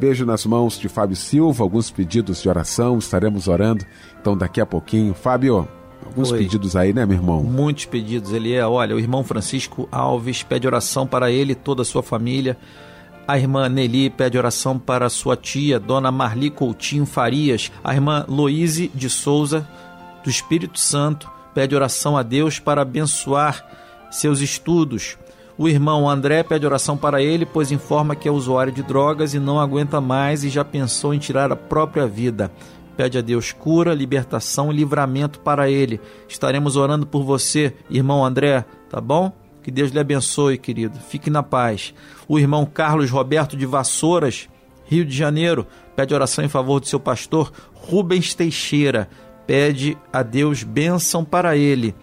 Beijo 0.00 0.26
nas 0.26 0.44
mãos 0.44 0.78
de 0.78 0.88
Fábio 0.88 1.14
Silva, 1.14 1.62
alguns 1.62 1.92
pedidos 1.92 2.42
de 2.42 2.48
oração, 2.48 2.98
estaremos 2.98 3.46
orando. 3.46 3.84
Então, 4.20 4.36
daqui 4.36 4.60
a 4.60 4.66
pouquinho, 4.66 5.14
Fábio, 5.14 5.68
alguns 6.04 6.32
Oi. 6.32 6.38
pedidos 6.38 6.74
aí, 6.74 6.92
né, 6.92 7.06
meu 7.06 7.16
irmão? 7.16 7.44
Muitos 7.44 7.84
pedidos. 7.84 8.32
Ele 8.32 8.52
é, 8.52 8.66
olha, 8.66 8.96
o 8.96 8.98
irmão 8.98 9.22
Francisco 9.22 9.88
Alves 9.92 10.42
pede 10.42 10.66
oração 10.66 11.06
para 11.06 11.30
ele 11.30 11.52
e 11.52 11.56
toda 11.56 11.82
a 11.82 11.84
sua 11.84 12.02
família. 12.02 12.56
A 13.28 13.36
irmã 13.36 13.68
Nelly 13.68 14.08
pede 14.08 14.38
oração 14.38 14.78
para 14.78 15.10
sua 15.10 15.36
tia, 15.36 15.78
dona 15.78 16.10
Marli 16.10 16.48
Coutinho 16.48 17.04
Farias. 17.04 17.70
A 17.84 17.92
irmã 17.92 18.24
Loíse 18.26 18.90
de 18.94 19.10
Souza, 19.10 19.68
do 20.24 20.30
Espírito 20.30 20.80
Santo, 20.80 21.30
pede 21.52 21.76
oração 21.76 22.16
a 22.16 22.22
Deus 22.22 22.58
para 22.58 22.80
abençoar 22.80 23.62
seus 24.10 24.40
estudos. 24.40 25.18
O 25.58 25.68
irmão 25.68 26.08
André 26.08 26.42
pede 26.42 26.64
oração 26.64 26.96
para 26.96 27.20
ele, 27.20 27.44
pois 27.44 27.70
informa 27.70 28.16
que 28.16 28.26
é 28.26 28.32
usuário 28.32 28.72
de 28.72 28.82
drogas 28.82 29.34
e 29.34 29.38
não 29.38 29.60
aguenta 29.60 30.00
mais 30.00 30.42
e 30.42 30.48
já 30.48 30.64
pensou 30.64 31.12
em 31.12 31.18
tirar 31.18 31.52
a 31.52 31.56
própria 31.56 32.06
vida. 32.06 32.50
Pede 32.96 33.18
a 33.18 33.20
Deus 33.20 33.52
cura, 33.52 33.92
libertação 33.92 34.72
e 34.72 34.76
livramento 34.76 35.38
para 35.40 35.68
ele. 35.68 36.00
Estaremos 36.26 36.76
orando 36.76 37.06
por 37.06 37.24
você, 37.24 37.74
irmão 37.90 38.24
André, 38.24 38.64
tá 38.88 39.02
bom? 39.02 39.30
Que 39.68 39.72
Deus 39.72 39.90
lhe 39.90 39.98
abençoe, 39.98 40.56
querido. 40.56 40.98
Fique 40.98 41.28
na 41.28 41.42
paz. 41.42 41.92
O 42.26 42.38
irmão 42.38 42.64
Carlos 42.64 43.10
Roberto 43.10 43.54
de 43.54 43.66
Vassouras, 43.66 44.48
Rio 44.86 45.04
de 45.04 45.14
Janeiro, 45.14 45.66
pede 45.94 46.14
oração 46.14 46.42
em 46.42 46.48
favor 46.48 46.80
do 46.80 46.86
seu 46.86 46.98
pastor 46.98 47.52
Rubens 47.74 48.34
Teixeira. 48.34 49.10
Pede 49.46 49.94
a 50.10 50.22
Deus 50.22 50.62
bênção 50.62 51.22
para 51.22 51.54
ele. 51.54 51.94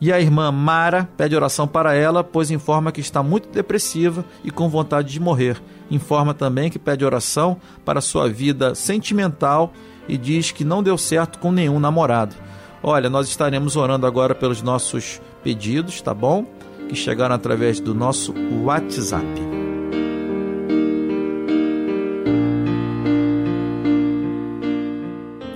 E 0.00 0.10
a 0.10 0.18
irmã 0.18 0.50
Mara 0.50 1.06
pede 1.18 1.36
oração 1.36 1.68
para 1.68 1.92
ela, 1.94 2.24
pois 2.24 2.50
informa 2.50 2.90
que 2.90 3.02
está 3.02 3.22
muito 3.22 3.50
depressiva 3.50 4.24
e 4.42 4.50
com 4.50 4.66
vontade 4.70 5.12
de 5.12 5.20
morrer. 5.20 5.62
Informa 5.90 6.32
também 6.32 6.70
que 6.70 6.78
pede 6.78 7.04
oração 7.04 7.58
para 7.84 8.00
sua 8.00 8.26
vida 8.26 8.74
sentimental 8.74 9.70
e 10.08 10.16
diz 10.16 10.50
que 10.50 10.64
não 10.64 10.82
deu 10.82 10.96
certo 10.96 11.38
com 11.40 11.52
nenhum 11.52 11.78
namorado. 11.78 12.34
Olha, 12.82 13.10
nós 13.10 13.28
estaremos 13.28 13.76
orando 13.76 14.06
agora 14.06 14.34
pelos 14.34 14.62
nossos 14.62 15.20
pedidos, 15.42 16.00
tá 16.00 16.14
bom? 16.14 16.55
Que 16.88 16.94
chegaram 16.94 17.34
através 17.34 17.80
do 17.80 17.94
nosso 17.94 18.32
WhatsApp. 18.64 19.26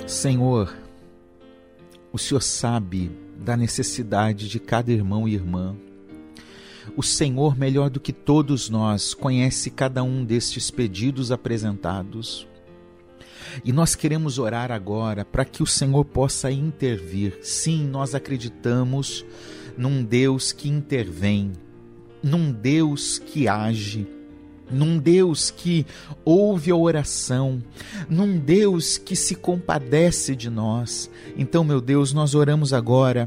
Senhor, 0.06 0.76
o 2.12 2.18
Senhor 2.18 2.42
sabe 2.42 3.10
da 3.38 3.56
necessidade 3.56 4.48
de 4.48 4.60
cada 4.60 4.92
irmão 4.92 5.26
e 5.26 5.34
irmã. 5.34 5.74
O 6.96 7.02
Senhor, 7.02 7.56
melhor 7.56 7.88
do 7.88 8.00
que 8.00 8.12
todos 8.12 8.68
nós, 8.68 9.14
conhece 9.14 9.70
cada 9.70 10.02
um 10.02 10.24
destes 10.24 10.70
pedidos 10.70 11.30
apresentados. 11.30 12.46
E 13.64 13.72
nós 13.72 13.94
queremos 13.94 14.38
orar 14.38 14.70
agora 14.70 15.24
para 15.24 15.44
que 15.44 15.62
o 15.62 15.66
Senhor 15.66 16.04
possa 16.04 16.50
intervir. 16.50 17.38
Sim, 17.42 17.86
nós 17.86 18.14
acreditamos 18.14 19.24
num 19.80 20.04
Deus 20.04 20.52
que 20.52 20.68
intervém, 20.68 21.52
num 22.22 22.52
Deus 22.52 23.18
que 23.18 23.48
age, 23.48 24.06
num 24.70 24.98
Deus 24.98 25.50
que 25.50 25.86
ouve 26.22 26.70
a 26.70 26.76
oração, 26.76 27.62
num 28.06 28.38
Deus 28.38 28.98
que 28.98 29.16
se 29.16 29.34
compadece 29.34 30.36
de 30.36 30.50
nós. 30.50 31.10
Então, 31.34 31.64
meu 31.64 31.80
Deus, 31.80 32.12
nós 32.12 32.34
oramos 32.34 32.74
agora 32.74 33.26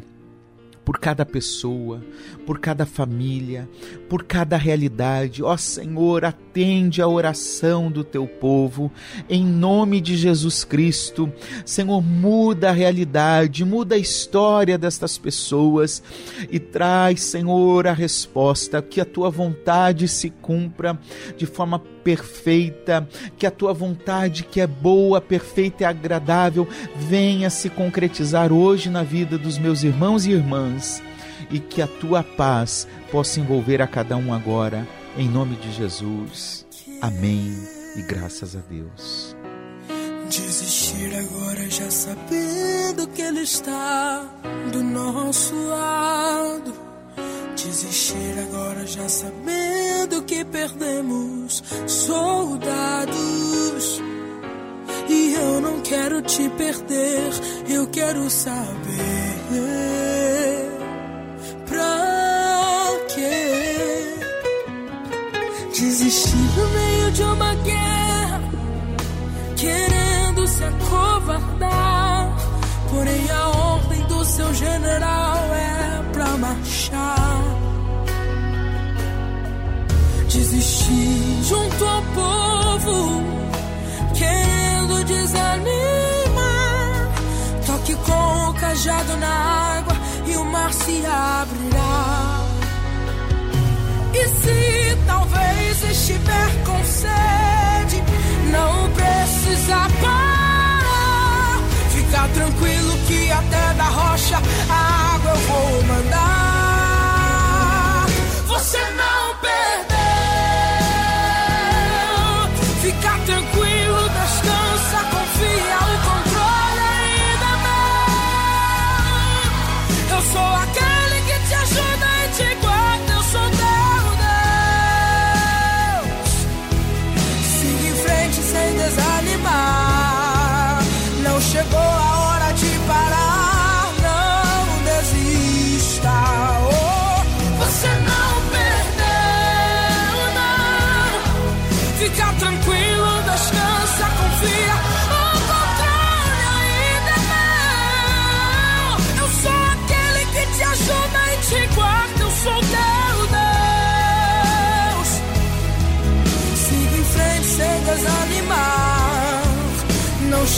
por 0.85 0.99
cada 0.99 1.25
pessoa, 1.25 2.01
por 2.45 2.59
cada 2.59 2.85
família, 2.85 3.69
por 4.09 4.23
cada 4.23 4.57
realidade. 4.57 5.41
Ó 5.41 5.55
Senhor, 5.55 6.25
atende 6.25 7.01
a 7.01 7.07
oração 7.07 7.89
do 7.89 8.03
teu 8.03 8.27
povo, 8.27 8.91
em 9.29 9.45
nome 9.45 10.01
de 10.01 10.17
Jesus 10.17 10.63
Cristo. 10.63 11.31
Senhor, 11.65 12.01
muda 12.01 12.69
a 12.69 12.73
realidade, 12.73 13.63
muda 13.63 13.95
a 13.95 13.99
história 13.99 14.77
destas 14.77 15.17
pessoas 15.17 16.03
e 16.49 16.59
traz, 16.59 17.21
Senhor, 17.21 17.87
a 17.87 17.93
resposta, 17.93 18.81
que 18.81 18.99
a 18.99 19.05
tua 19.05 19.29
vontade 19.29 20.07
se 20.07 20.29
cumpra 20.29 20.99
de 21.37 21.45
forma 21.45 21.79
perfeita, 22.03 23.07
que 23.37 23.45
a 23.45 23.51
tua 23.51 23.73
vontade, 23.73 24.43
que 24.43 24.59
é 24.59 24.67
boa, 24.67 25.21
perfeita 25.21 25.83
e 25.83 25.85
agradável, 25.85 26.67
venha 26.95 27.49
se 27.49 27.69
concretizar 27.69 28.51
hoje 28.51 28.89
na 28.89 29.03
vida 29.03 29.37
dos 29.37 29.57
meus 29.57 29.83
irmãos 29.83 30.25
e 30.25 30.31
irmãs 30.31 31.01
e 31.49 31.59
que 31.59 31.81
a 31.81 31.87
tua 31.87 32.23
paz 32.23 32.87
possa 33.11 33.39
envolver 33.39 33.81
a 33.81 33.87
cada 33.87 34.17
um 34.17 34.33
agora, 34.33 34.87
em 35.17 35.27
nome 35.27 35.55
de 35.55 35.71
Jesus. 35.71 36.65
Amém 37.01 37.53
e 37.95 38.01
graças 38.01 38.55
a 38.55 38.59
Deus. 38.59 39.35
Desistir 40.29 41.13
agora 41.15 41.69
já 41.69 41.91
sabendo 41.91 43.07
que 43.13 43.21
Ele 43.21 43.41
está 43.41 44.25
do 44.71 44.81
nosso 44.81 45.53
lado. 45.67 46.92
Desistir 47.55 48.35
agora 48.39 48.85
já 48.85 49.07
sabendo 49.07 50.23
que 50.23 50.43
perdemos 50.45 51.63
soldados. 51.87 53.13
E 55.09 55.33
eu 55.33 55.61
não 55.61 55.81
quero 55.81 56.21
te 56.21 56.49
perder, 56.49 57.31
eu 57.69 57.87
quero 57.87 58.29
saber 58.29 59.33
pra 61.67 62.87
quê? 63.13 64.15
Desistir 65.73 66.35
no 66.57 66.69
meio 66.69 67.11
de 67.11 67.23
uma 67.23 67.55
guerra, 67.55 68.41
querendo 69.55 70.47
se 70.47 70.63
acovardar. 70.63 72.35
Porém, 72.89 73.29
a 73.31 73.49
ordem 73.49 74.01
do 74.03 74.23
seu 74.25 74.53
general 74.53 75.37
é 75.53 76.11
pra 76.13 76.37
marchar. 76.37 77.22
Junto 81.53 81.85
ao 81.85 82.01
povo, 82.19 83.23
querendo 84.15 85.03
desanimar. 85.05 85.51
Toque 87.65 87.95
com 87.95 88.49
o 88.49 88.53
cajado 88.55 89.17
na 89.17 89.33
água 89.77 89.95
e 90.25 90.35
o 90.35 90.45
mar 90.45 90.73
se 90.73 91.05
abrirá. 91.05 92.41
E 94.13 94.27
se 94.27 94.97
talvez 95.05 95.83
estiver 95.91 96.49
com 96.65 96.83
sede, 96.85 98.03
não 98.51 98.91
precisa 98.99 99.77
parar. 100.01 101.61
Fica 101.89 102.27
tranquilo 102.29 102.93
que 103.07 103.31
até 103.31 103.73
da 103.75 103.89
rocha 103.99 104.37
a 104.69 105.15
água 105.15 105.31
eu 105.31 105.37
vou 105.37 105.83
mandar. 105.83 106.32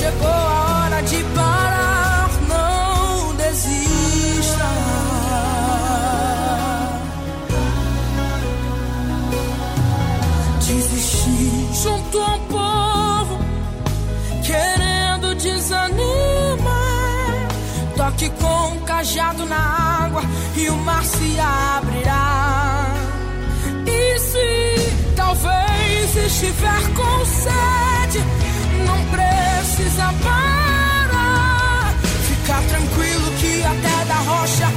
Chegou 0.05 0.27
a 0.27 0.83
hora 0.85 1.01
de 1.01 1.23
parar. 1.35 2.29
Não 2.47 3.35
desista. 3.35 4.69
Desistir 10.67 11.69
junto 11.83 12.19
ao 12.19 12.39
povo, 12.39 13.39
querendo 14.43 15.35
desanimar. 15.35 16.05
Toque 17.95 18.29
com 18.29 18.73
um 18.73 18.79
cajado 18.81 19.45
na 19.45 20.05
água 20.05 20.21
e 20.55 20.69
o 20.69 20.75
mar 20.77 21.03
se 21.03 21.39
abrirá. 21.39 22.93
E 23.87 24.19
se 24.19 25.13
talvez 25.15 26.15
estiver 26.15 26.93
com 26.93 27.25
sede, 27.25 28.34
precisa 29.75 30.13
parar. 30.23 31.93
Fica 32.01 32.61
tranquilo 32.69 33.31
que 33.39 33.63
até 33.63 34.05
da 34.05 34.15
rocha 34.15 34.67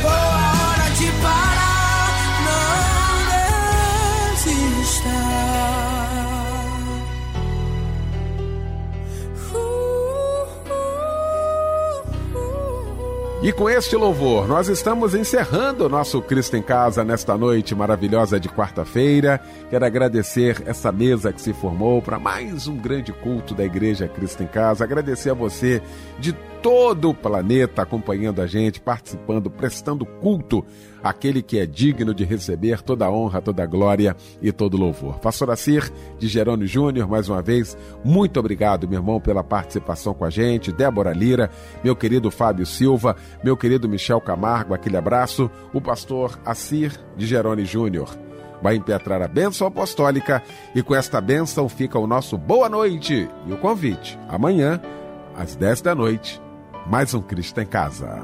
chegou 0.00 0.10
hora 0.10 0.90
de 0.96 1.12
parar. 1.22 2.40
Não 2.46 3.20
desista. 4.32 5.10
E 13.42 13.52
com 13.52 13.70
este 13.70 13.96
louvor, 13.96 14.46
nós 14.46 14.68
estamos 14.68 15.14
encerrando 15.14 15.86
o 15.86 15.88
nosso 15.88 16.20
Cristo 16.20 16.58
em 16.58 16.62
Casa 16.62 17.02
nesta 17.02 17.38
noite 17.38 17.74
maravilhosa 17.74 18.38
de 18.38 18.50
quarta-feira. 18.50 19.40
Quero 19.70 19.84
agradecer 19.84 20.62
essa 20.66 20.92
mesa 20.92 21.32
que 21.32 21.40
se 21.40 21.54
formou 21.54 22.02
para 22.02 22.18
mais 22.18 22.66
um 22.68 22.76
grande 22.76 23.14
culto 23.14 23.54
da 23.54 23.64
Igreja 23.64 24.06
Cristo 24.06 24.42
em 24.42 24.46
Casa. 24.46 24.84
Agradecer 24.84 25.30
a 25.30 25.34
você 25.34 25.80
de 26.18 26.34
todo 26.62 27.10
o 27.10 27.14
planeta 27.14 27.82
acompanhando 27.82 28.40
a 28.40 28.46
gente, 28.46 28.80
participando, 28.80 29.50
prestando 29.50 30.04
culto 30.04 30.64
aquele 31.02 31.42
que 31.42 31.58
é 31.58 31.64
digno 31.64 32.12
de 32.12 32.24
receber 32.24 32.82
toda 32.82 33.06
a 33.06 33.10
honra, 33.10 33.40
toda 33.40 33.62
a 33.62 33.66
glória 33.66 34.14
e 34.42 34.52
todo 34.52 34.74
o 34.74 34.76
louvor. 34.76 35.18
Pastor 35.18 35.50
Acir 35.50 35.90
de 36.18 36.28
Jerônimo 36.28 36.66
Júnior, 36.66 37.08
mais 37.08 37.28
uma 37.28 37.40
vez, 37.40 37.76
muito 38.04 38.38
obrigado, 38.38 38.86
meu 38.86 38.98
irmão, 38.98 39.20
pela 39.20 39.42
participação 39.42 40.12
com 40.12 40.24
a 40.24 40.30
gente. 40.30 40.72
Débora 40.72 41.12
Lira, 41.12 41.50
meu 41.82 41.96
querido 41.96 42.30
Fábio 42.30 42.66
Silva, 42.66 43.16
meu 43.42 43.56
querido 43.56 43.88
Michel 43.88 44.20
Camargo, 44.20 44.74
aquele 44.74 44.96
abraço. 44.96 45.50
O 45.72 45.80
pastor 45.80 46.38
Acir 46.44 46.92
de 47.16 47.26
Jerônimo 47.26 47.66
Júnior 47.66 48.14
vai 48.62 48.76
impetrar 48.76 49.22
a 49.22 49.28
bênção 49.28 49.66
apostólica 49.66 50.42
e 50.74 50.82
com 50.82 50.94
esta 50.94 51.18
bênção 51.20 51.66
fica 51.68 51.98
o 51.98 52.06
nosso 52.06 52.36
boa 52.36 52.68
noite 52.68 53.26
e 53.46 53.52
o 53.52 53.56
convite. 53.56 54.18
Amanhã, 54.28 54.78
às 55.34 55.56
10 55.56 55.80
da 55.80 55.94
noite, 55.94 56.40
mais 56.86 57.14
um 57.14 57.20
Cristo 57.20 57.60
em 57.60 57.66
Casa. 57.66 58.20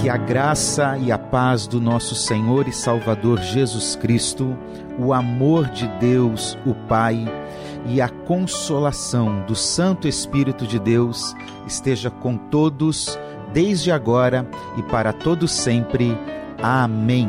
Que 0.00 0.08
a 0.08 0.16
graça 0.16 0.96
e 0.98 1.10
a 1.10 1.18
paz 1.18 1.66
do 1.66 1.80
nosso 1.80 2.14
Senhor 2.14 2.68
e 2.68 2.72
Salvador 2.72 3.40
Jesus 3.40 3.96
Cristo, 3.96 4.56
o 4.98 5.12
amor 5.12 5.66
de 5.66 5.88
Deus, 5.98 6.56
o 6.64 6.74
Pai, 6.74 7.24
e 7.86 8.00
a 8.00 8.08
consolação 8.08 9.44
do 9.46 9.54
Santo 9.54 10.08
Espírito 10.08 10.66
de 10.66 10.78
Deus 10.78 11.34
esteja 11.66 12.10
com 12.10 12.36
todos, 12.36 13.18
desde 13.52 13.90
agora 13.90 14.48
e 14.76 14.82
para 14.82 15.12
todos 15.12 15.52
sempre. 15.52 16.16
Amém. 16.62 17.28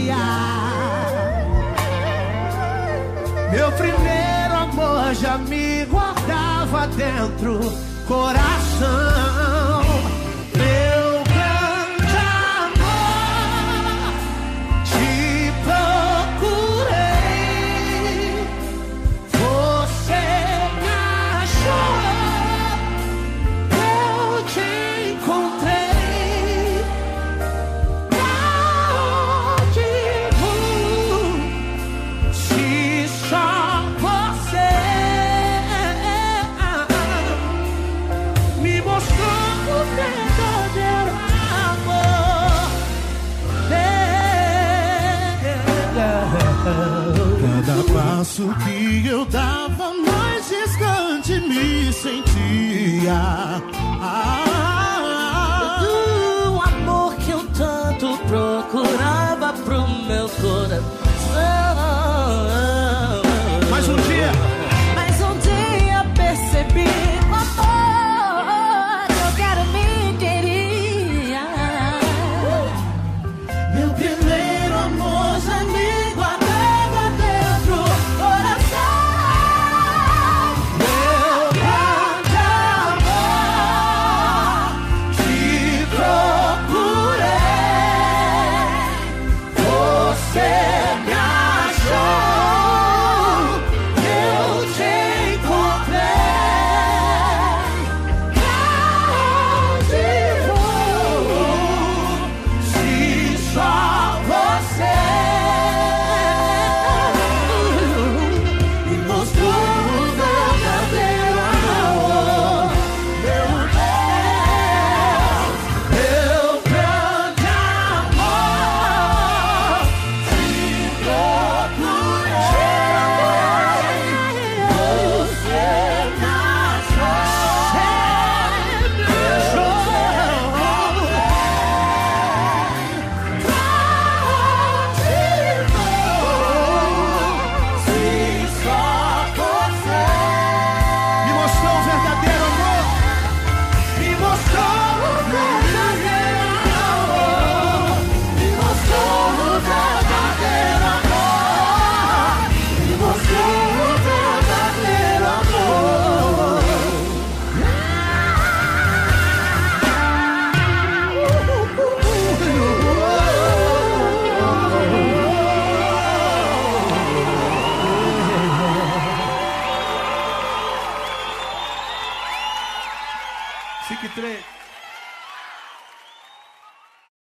Meu 3.51 3.69
primeiro 3.73 4.55
amor 4.55 5.13
já 5.13 5.37
me 5.37 5.85
guardava 5.85 6.87
dentro, 6.87 7.59
coração. 8.07 9.40
sentia. 52.01 53.61
Ah, 54.01 54.51
amor 56.65 57.13
que 57.15 57.29
eu 57.29 57.43
tanto 57.53 58.17
procurava 58.25 59.53
pro 59.53 59.87
meu 59.87 60.27
coração. 60.27 61.00